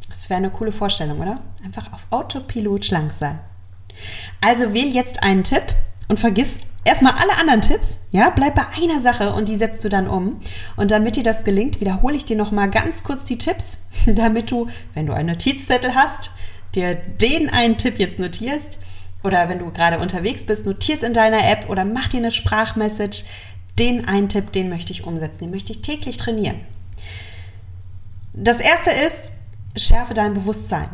Das 0.09 0.29
wäre 0.31 0.39
eine 0.39 0.51
coole 0.51 0.73
Vorstellung, 0.73 1.21
oder? 1.21 1.37
Einfach 1.65 1.93
auf 1.93 2.07
Autopilot 2.11 2.85
schlank 2.85 3.13
sein. 3.13 3.39
Also 4.41 4.73
wähl 4.73 4.89
jetzt 4.89 5.23
einen 5.23 5.45
Tipp 5.45 5.63
und 6.09 6.19
vergiss 6.19 6.61
erstmal 6.85 7.15
alle 7.15 7.37
anderen 7.39 7.61
Tipps, 7.61 8.01
ja, 8.11 8.31
bleib 8.31 8.55
bei 8.55 8.65
einer 8.83 9.01
Sache 9.01 9.33
und 9.33 9.49
die 9.49 9.57
setzt 9.57 9.85
du 9.85 9.89
dann 9.89 10.09
um. 10.09 10.41
Und 10.77 10.91
damit 10.91 11.17
dir 11.17 11.23
das 11.23 11.45
gelingt, 11.45 11.81
wiederhole 11.81 12.17
ich 12.17 12.25
dir 12.25 12.37
nochmal 12.37 12.71
ganz 12.71 13.05
kurz 13.05 13.25
die 13.25 13.39
Tipps, 13.39 13.79
damit 14.07 14.51
du, 14.51 14.69
wenn 14.95 15.07
du 15.07 15.13
einen 15.13 15.29
Notizzettel 15.29 15.95
hast, 15.95 16.31
dir 16.75 16.95
den 16.95 17.51
einen 17.51 17.77
Tipp 17.77 17.99
jetzt 17.99 18.19
notierst 18.19 18.79
oder 19.23 19.49
wenn 19.49 19.59
du 19.59 19.71
gerade 19.71 19.99
unterwegs 19.99 20.45
bist, 20.45 20.67
notierst 20.67 21.03
in 21.03 21.13
deiner 21.13 21.47
App 21.49 21.69
oder 21.69 21.85
mach 21.85 22.09
dir 22.09 22.19
eine 22.19 22.31
Sprachmessage, 22.31 23.25
den 23.81 24.07
einen 24.07 24.29
Tipp, 24.29 24.53
den 24.53 24.69
möchte 24.69 24.93
ich 24.93 25.05
umsetzen, 25.05 25.45
den 25.45 25.51
möchte 25.51 25.73
ich 25.73 25.83
täglich 25.83 26.19
trainieren. 26.19 26.61
Das 28.35 28.61
erste 28.61 28.91
ist, 28.91 29.33
schärfe 29.77 30.15
dein 30.15 30.35
Bewusstsein. 30.35 30.89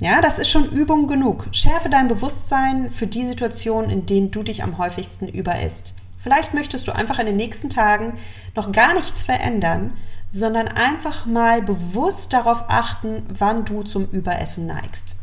Ja, 0.00 0.20
das 0.20 0.38
ist 0.38 0.48
schon 0.48 0.70
Übung 0.70 1.06
genug. 1.06 1.48
Schärfe 1.52 1.88
dein 1.88 2.08
Bewusstsein 2.08 2.90
für 2.90 3.06
die 3.06 3.26
Situation, 3.26 3.90
in 3.90 4.06
denen 4.06 4.30
du 4.30 4.42
dich 4.42 4.62
am 4.62 4.78
häufigsten 4.78 5.28
überisst. 5.28 5.94
Vielleicht 6.18 6.54
möchtest 6.54 6.88
du 6.88 6.92
einfach 6.92 7.18
in 7.18 7.26
den 7.26 7.36
nächsten 7.36 7.68
Tagen 7.68 8.14
noch 8.54 8.72
gar 8.72 8.94
nichts 8.94 9.22
verändern, 9.22 9.96
sondern 10.30 10.68
einfach 10.68 11.26
mal 11.26 11.62
bewusst 11.62 12.32
darauf 12.32 12.64
achten, 12.68 13.22
wann 13.28 13.64
du 13.64 13.82
zum 13.82 14.06
Überessen 14.10 14.66
neigst. 14.66 15.16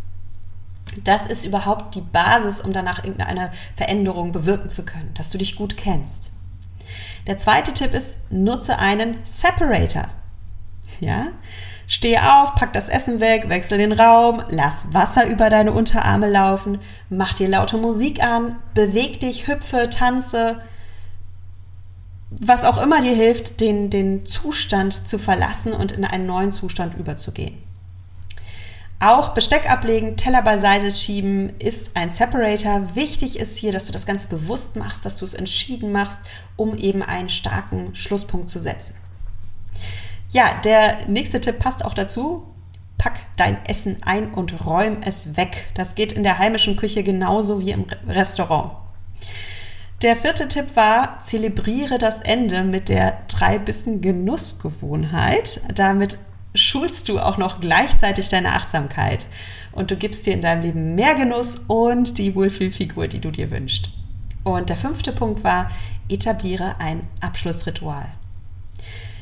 Das 1.03 1.27
ist 1.27 1.45
überhaupt 1.45 1.95
die 1.95 2.01
Basis, 2.01 2.61
um 2.61 2.73
danach 2.73 3.03
irgendeine 3.03 3.51
Veränderung 3.75 4.31
bewirken 4.31 4.69
zu 4.69 4.85
können, 4.85 5.13
dass 5.15 5.29
du 5.29 5.37
dich 5.37 5.55
gut 5.55 5.77
kennst. 5.77 6.31
Der 7.27 7.37
zweite 7.37 7.73
Tipp 7.73 7.93
ist, 7.93 8.17
nutze 8.29 8.79
einen 8.79 9.17
Separator. 9.23 10.09
Ja? 10.99 11.27
Steh 11.87 12.17
auf, 12.17 12.55
pack 12.55 12.73
das 12.73 12.89
Essen 12.89 13.19
weg, 13.19 13.49
wechsel 13.49 13.77
den 13.77 13.91
Raum, 13.91 14.43
lass 14.49 14.93
Wasser 14.93 15.27
über 15.27 15.49
deine 15.49 15.71
Unterarme 15.71 16.29
laufen, 16.29 16.79
mach 17.09 17.33
dir 17.33 17.47
laute 17.47 17.77
Musik 17.77 18.23
an, 18.23 18.55
beweg 18.73 19.19
dich, 19.19 19.47
hüpfe, 19.47 19.89
tanze, 19.89 20.61
was 22.31 22.65
auch 22.65 22.81
immer 22.81 23.01
dir 23.01 23.13
hilft, 23.13 23.61
den, 23.61 23.89
den 23.89 24.25
Zustand 24.25 24.93
zu 24.93 25.19
verlassen 25.19 25.73
und 25.73 25.91
in 25.91 26.05
einen 26.05 26.25
neuen 26.25 26.51
Zustand 26.51 26.97
überzugehen. 26.97 27.61
Auch 28.99 29.29
Besteck 29.29 29.69
ablegen, 29.69 30.15
Teller 30.15 30.41
beiseite 30.41 30.89
schieben 30.89 31.53
ist 31.59 31.97
ein 31.97 32.11
Separator. 32.11 32.95
Wichtig 32.95 33.37
ist 33.37 33.57
hier, 33.57 33.73
dass 33.73 33.85
du 33.85 33.91
das 33.91 34.05
Ganze 34.05 34.27
bewusst 34.27 34.77
machst, 34.77 35.05
dass 35.05 35.17
du 35.17 35.25
es 35.25 35.33
entschieden 35.33 35.91
machst, 35.91 36.19
um 36.55 36.77
eben 36.77 37.03
einen 37.03 37.29
starken 37.29 37.93
Schlusspunkt 37.95 38.49
zu 38.49 38.59
setzen. 38.59 38.95
Ja, 40.29 40.59
der 40.63 41.07
nächste 41.07 41.41
Tipp 41.41 41.59
passt 41.59 41.83
auch 41.83 41.93
dazu. 41.93 42.47
Pack 42.97 43.19
dein 43.35 43.63
Essen 43.65 43.97
ein 44.03 44.33
und 44.33 44.65
räum 44.65 44.97
es 45.05 45.35
weg. 45.35 45.67
Das 45.75 45.95
geht 45.95 46.13
in 46.13 46.23
der 46.23 46.39
heimischen 46.39 46.77
Küche 46.77 47.03
genauso 47.03 47.59
wie 47.59 47.71
im 47.71 47.85
Restaurant. 48.07 48.71
Der 50.01 50.15
vierte 50.15 50.47
Tipp 50.47 50.75
war, 50.75 51.19
zelebriere 51.23 51.97
das 51.97 52.21
Ende 52.21 52.63
mit 52.63 52.89
der 52.89 53.17
drei 53.27 53.59
Bissen 53.59 54.01
Genussgewohnheit. 54.01 55.61
Damit 55.73 56.17
schulst 56.55 57.09
du 57.09 57.19
auch 57.19 57.37
noch 57.37 57.59
gleichzeitig 57.59 58.29
deine 58.29 58.53
Achtsamkeit 58.53 59.27
und 59.71 59.91
du 59.91 59.95
gibst 59.95 60.25
dir 60.25 60.33
in 60.33 60.41
deinem 60.41 60.61
Leben 60.61 60.95
mehr 60.95 61.15
Genuss 61.15 61.55
und 61.67 62.17
die 62.17 62.35
Wohlfühlfigur, 62.35 63.07
die 63.07 63.19
du 63.19 63.31
dir 63.31 63.51
wünschst. 63.51 63.89
Und 64.43 64.69
der 64.69 64.77
fünfte 64.77 65.11
Punkt 65.11 65.43
war, 65.43 65.71
etabliere 66.09 66.75
ein 66.79 67.07
Abschlussritual. 67.19 68.07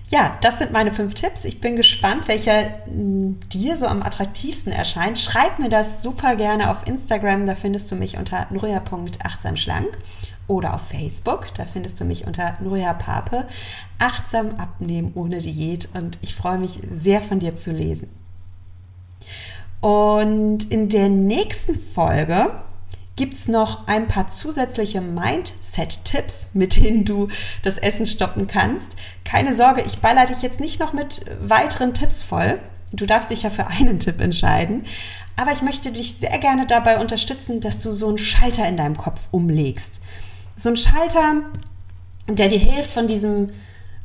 Ja, 0.09 0.37
das 0.41 0.59
sind 0.59 0.71
meine 0.71 0.91
fünf 0.91 1.15
Tipps. 1.15 1.43
Ich 1.45 1.59
bin 1.59 1.75
gespannt, 1.75 2.27
welcher 2.27 2.85
hm, 2.85 3.39
dir 3.51 3.77
so 3.77 3.87
am 3.87 4.03
attraktivsten 4.03 4.71
erscheint. 4.71 5.17
Schreib 5.17 5.59
mir 5.59 5.69
das 5.69 6.01
super 6.01 6.35
gerne 6.35 6.69
auf 6.69 6.85
Instagram. 6.85 7.45
Da 7.45 7.55
findest 7.55 7.89
du 7.89 7.95
mich 7.95 8.17
unter 8.17 8.45
nuria.achtsamschlank 8.51 9.97
oder 10.47 10.73
auf 10.73 10.81
Facebook. 10.81 11.53
Da 11.55 11.65
findest 11.65 11.99
du 11.99 12.05
mich 12.05 12.25
unter 12.25 12.57
Nuria 12.61 12.93
Pape. 12.93 13.47
Achtsam 13.99 14.55
abnehmen 14.57 15.11
ohne 15.15 15.39
Diät. 15.39 15.89
Und 15.93 16.17
ich 16.21 16.35
freue 16.35 16.57
mich 16.57 16.79
sehr 16.89 17.21
von 17.21 17.39
dir 17.39 17.55
zu 17.55 17.71
lesen. 17.71 18.09
Und 19.81 20.71
in 20.71 20.89
der 20.89 21.09
nächsten 21.09 21.77
Folge 21.77 22.51
gibt 23.15 23.35
es 23.35 23.47
noch 23.47 23.87
ein 23.87 24.07
paar 24.07 24.27
zusätzliche 24.27 25.01
Mindset-Tipps, 25.01 26.51
mit 26.53 26.77
denen 26.77 27.05
du 27.05 27.27
das 27.61 27.77
Essen 27.77 28.05
stoppen 28.05 28.47
kannst. 28.47 28.95
Keine 29.23 29.55
Sorge, 29.55 29.81
ich 29.81 29.99
baller 29.99 30.25
dich 30.25 30.41
jetzt 30.41 30.59
nicht 30.59 30.79
noch 30.79 30.93
mit 30.93 31.25
weiteren 31.41 31.93
Tipps 31.93 32.23
voll. 32.23 32.59
Du 32.91 33.05
darfst 33.05 33.29
dich 33.29 33.43
ja 33.43 33.49
für 33.49 33.67
einen 33.67 33.99
Tipp 33.99 34.21
entscheiden. 34.21 34.85
Aber 35.35 35.51
ich 35.51 35.63
möchte 35.63 35.91
dich 35.91 36.15
sehr 36.15 36.37
gerne 36.37 36.67
dabei 36.67 36.99
unterstützen, 36.99 37.59
dass 37.59 37.79
du 37.79 37.91
so 37.91 38.07
einen 38.07 38.19
Schalter 38.19 38.67
in 38.67 38.77
deinem 38.77 38.97
Kopf 38.97 39.27
umlegst. 39.31 39.99
So 40.63 40.69
einen 40.69 40.77
Schalter, 40.77 41.41
der 42.29 42.47
dir 42.47 42.57
hilft 42.57 42.89
von 42.89 43.05
diesem 43.05 43.47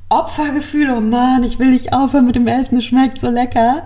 Opfergefühl, 0.09 0.91
oh 0.91 1.01
Mann, 1.01 1.45
ich 1.45 1.61
will 1.61 1.71
nicht 1.71 1.93
aufhören 1.93 2.27
mit 2.27 2.35
dem 2.35 2.49
Essen, 2.49 2.79
es 2.79 2.85
schmeckt 2.85 3.21
so 3.21 3.31
lecker, 3.31 3.85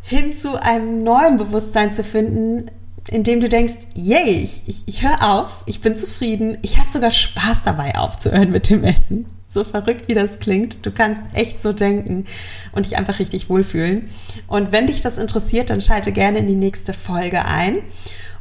hin 0.00 0.30
zu 0.30 0.62
einem 0.62 1.02
neuen 1.02 1.38
Bewusstsein 1.38 1.92
zu 1.92 2.04
finden, 2.04 2.70
indem 3.10 3.40
du 3.40 3.48
denkst, 3.48 3.74
yay, 3.96 4.30
ich, 4.30 4.62
ich, 4.68 4.84
ich 4.86 5.02
höre 5.02 5.28
auf, 5.28 5.64
ich 5.66 5.80
bin 5.80 5.96
zufrieden, 5.96 6.56
ich 6.62 6.78
habe 6.78 6.88
sogar 6.88 7.10
Spaß 7.10 7.62
dabei 7.64 7.96
aufzuhören 7.96 8.52
mit 8.52 8.70
dem 8.70 8.84
Essen. 8.84 9.26
So 9.48 9.64
verrückt 9.64 10.06
wie 10.06 10.14
das 10.14 10.38
klingt, 10.38 10.86
du 10.86 10.92
kannst 10.92 11.20
echt 11.32 11.60
so 11.60 11.72
denken 11.72 12.26
und 12.70 12.86
dich 12.86 12.96
einfach 12.96 13.18
richtig 13.18 13.50
wohlfühlen. 13.50 14.08
Und 14.46 14.70
wenn 14.70 14.86
dich 14.86 15.00
das 15.00 15.18
interessiert, 15.18 15.68
dann 15.68 15.80
schalte 15.80 16.12
gerne 16.12 16.38
in 16.38 16.46
die 16.46 16.54
nächste 16.54 16.92
Folge 16.92 17.44
ein. 17.44 17.78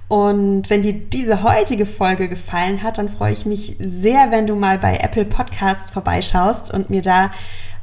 Und 0.07 0.69
wenn 0.69 0.81
dir 0.81 0.93
diese 0.93 1.43
heutige 1.43 1.85
Folge 1.85 2.29
gefallen 2.29 2.83
hat, 2.83 2.97
dann 2.97 3.09
freue 3.09 3.33
ich 3.33 3.45
mich 3.45 3.75
sehr, 3.79 4.31
wenn 4.31 4.47
du 4.47 4.55
mal 4.55 4.77
bei 4.77 4.97
Apple 4.97 5.25
Podcasts 5.25 5.91
vorbeischaust 5.91 6.71
und 6.73 6.89
mir 6.89 7.01
da 7.01 7.31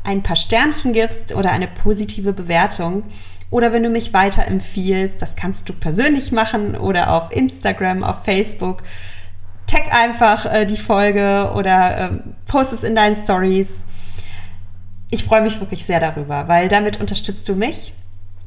ein 0.04 0.22
paar 0.22 0.36
Sternchen 0.36 0.92
gibst 0.92 1.34
oder 1.34 1.50
eine 1.52 1.68
positive 1.68 2.32
Bewertung. 2.32 3.02
Oder 3.50 3.72
wenn 3.72 3.82
du 3.82 3.90
mich 3.90 4.14
weiterempfiehlst, 4.14 5.20
das 5.20 5.34
kannst 5.34 5.68
du 5.68 5.72
persönlich 5.72 6.30
machen 6.30 6.76
oder 6.76 7.12
auf 7.12 7.32
Instagram, 7.32 8.04
auf 8.04 8.24
Facebook. 8.24 8.82
Tag 9.66 9.92
einfach 9.92 10.52
äh, 10.52 10.66
die 10.66 10.76
Folge 10.76 11.52
oder 11.54 11.98
äh, 11.98 12.10
post 12.46 12.72
es 12.72 12.84
in 12.84 12.94
deinen 12.94 13.16
Stories. 13.16 13.86
Ich 15.10 15.24
freue 15.24 15.42
mich 15.42 15.58
wirklich 15.60 15.84
sehr 15.84 15.98
darüber, 15.98 16.46
weil 16.46 16.68
damit 16.68 17.00
unterstützt 17.00 17.48
du 17.48 17.56
mich. 17.56 17.92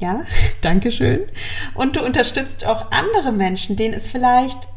Ja, 0.04 0.20
Dankeschön. 0.60 1.20
Und 1.74 1.96
du 1.96 2.04
unterstützt 2.04 2.66
auch 2.66 2.90
andere 2.90 3.32
Menschen, 3.32 3.76
denen 3.76 3.94
es 3.94 4.06
vielleicht 4.06 4.68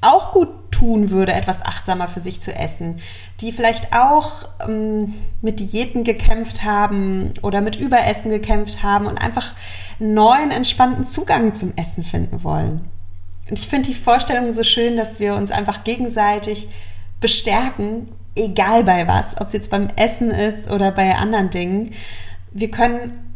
auch 0.00 0.32
gut 0.32 0.48
tun 0.70 1.10
würde, 1.10 1.34
etwas 1.34 1.62
achtsamer 1.62 2.08
für 2.08 2.20
sich 2.20 2.40
zu 2.40 2.54
essen, 2.54 2.96
die 3.40 3.52
vielleicht 3.52 3.94
auch 3.94 4.48
ähm, 4.66 5.14
mit 5.42 5.60
Diäten 5.60 6.02
gekämpft 6.02 6.64
haben 6.64 7.34
oder 7.42 7.60
mit 7.60 7.76
Überessen 7.76 8.30
gekämpft 8.30 8.82
haben 8.82 9.06
und 9.06 9.18
einfach 9.18 9.54
einen 10.00 10.14
neuen, 10.14 10.50
entspannten 10.50 11.04
Zugang 11.04 11.52
zum 11.52 11.74
Essen 11.76 12.02
finden 12.02 12.42
wollen. 12.42 12.88
Und 13.50 13.58
ich 13.58 13.68
finde 13.68 13.90
die 13.90 13.94
Vorstellung 13.94 14.50
so 14.50 14.62
schön, 14.62 14.96
dass 14.96 15.20
wir 15.20 15.34
uns 15.34 15.50
einfach 15.50 15.84
gegenseitig 15.84 16.68
bestärken, 17.20 18.08
egal 18.34 18.84
bei 18.84 19.06
was, 19.06 19.38
ob 19.40 19.48
es 19.48 19.52
jetzt 19.52 19.70
beim 19.70 19.88
Essen 19.96 20.30
ist 20.30 20.70
oder 20.70 20.90
bei 20.90 21.14
anderen 21.16 21.50
Dingen. 21.50 21.92
Wir 22.52 22.70
können, 22.70 23.27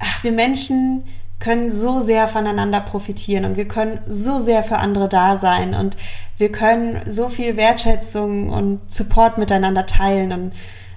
ach, 0.00 0.24
wir 0.24 0.32
Menschen 0.32 1.04
können 1.38 1.70
so 1.70 2.00
sehr 2.00 2.28
voneinander 2.28 2.80
profitieren 2.80 3.44
und 3.44 3.56
wir 3.56 3.66
können 3.66 4.00
so 4.06 4.38
sehr 4.38 4.62
für 4.62 4.76
andere 4.76 5.08
da 5.08 5.36
sein 5.36 5.74
und 5.74 5.96
wir 6.36 6.52
können 6.52 7.00
so 7.10 7.28
viel 7.28 7.56
Wertschätzung 7.56 8.50
und 8.50 8.80
Support 8.92 9.38
miteinander 9.38 9.86
teilen 9.86 10.32
und 10.32 10.52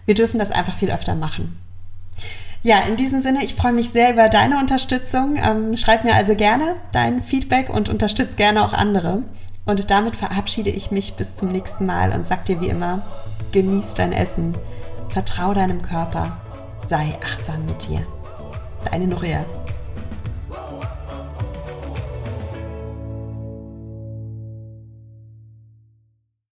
wir 0.06 0.16
dürfen 0.16 0.40
das 0.40 0.52
einfach 0.52 0.76
viel 0.76 0.92
öfter 0.92 1.16
machen. 1.16 1.58
Ja, 2.62 2.80
in 2.88 2.96
diesem 2.96 3.20
Sinne, 3.20 3.44
ich 3.44 3.56
freue 3.56 3.74
mich 3.74 3.90
sehr 3.90 4.12
über 4.12 4.30
deine 4.30 4.58
Unterstützung. 4.58 5.36
Ähm, 5.36 5.76
schreib 5.76 6.06
mir 6.06 6.16
also 6.16 6.34
gerne 6.34 6.76
dein 6.94 7.22
Feedback 7.22 7.70
und 7.70 7.90
unterstütze 7.90 8.38
gerne 8.38 8.64
auch 8.64 8.72
andere. 8.72 9.24
Und 9.66 9.92
damit 9.92 10.16
verabschiede 10.16 10.70
ich 10.70 10.90
mich 10.90 11.16
bis 11.16 11.36
zum 11.36 11.50
nächsten 11.50 11.86
Mal 11.86 12.14
und 12.14 12.26
sag 12.26 12.46
dir 12.46 12.62
wie 12.62 12.70
immer, 12.70 13.02
genieß 13.52 13.96
dein 13.96 14.14
Essen, 14.14 14.54
vertrau 15.10 15.54
deinem 15.54 15.82
Körper, 15.82 16.38
sei 16.88 17.18
achtsam 17.24 17.66
mit 17.66 17.90
dir. 17.90 18.06
Deine 18.86 19.08
Nuria. 19.08 19.46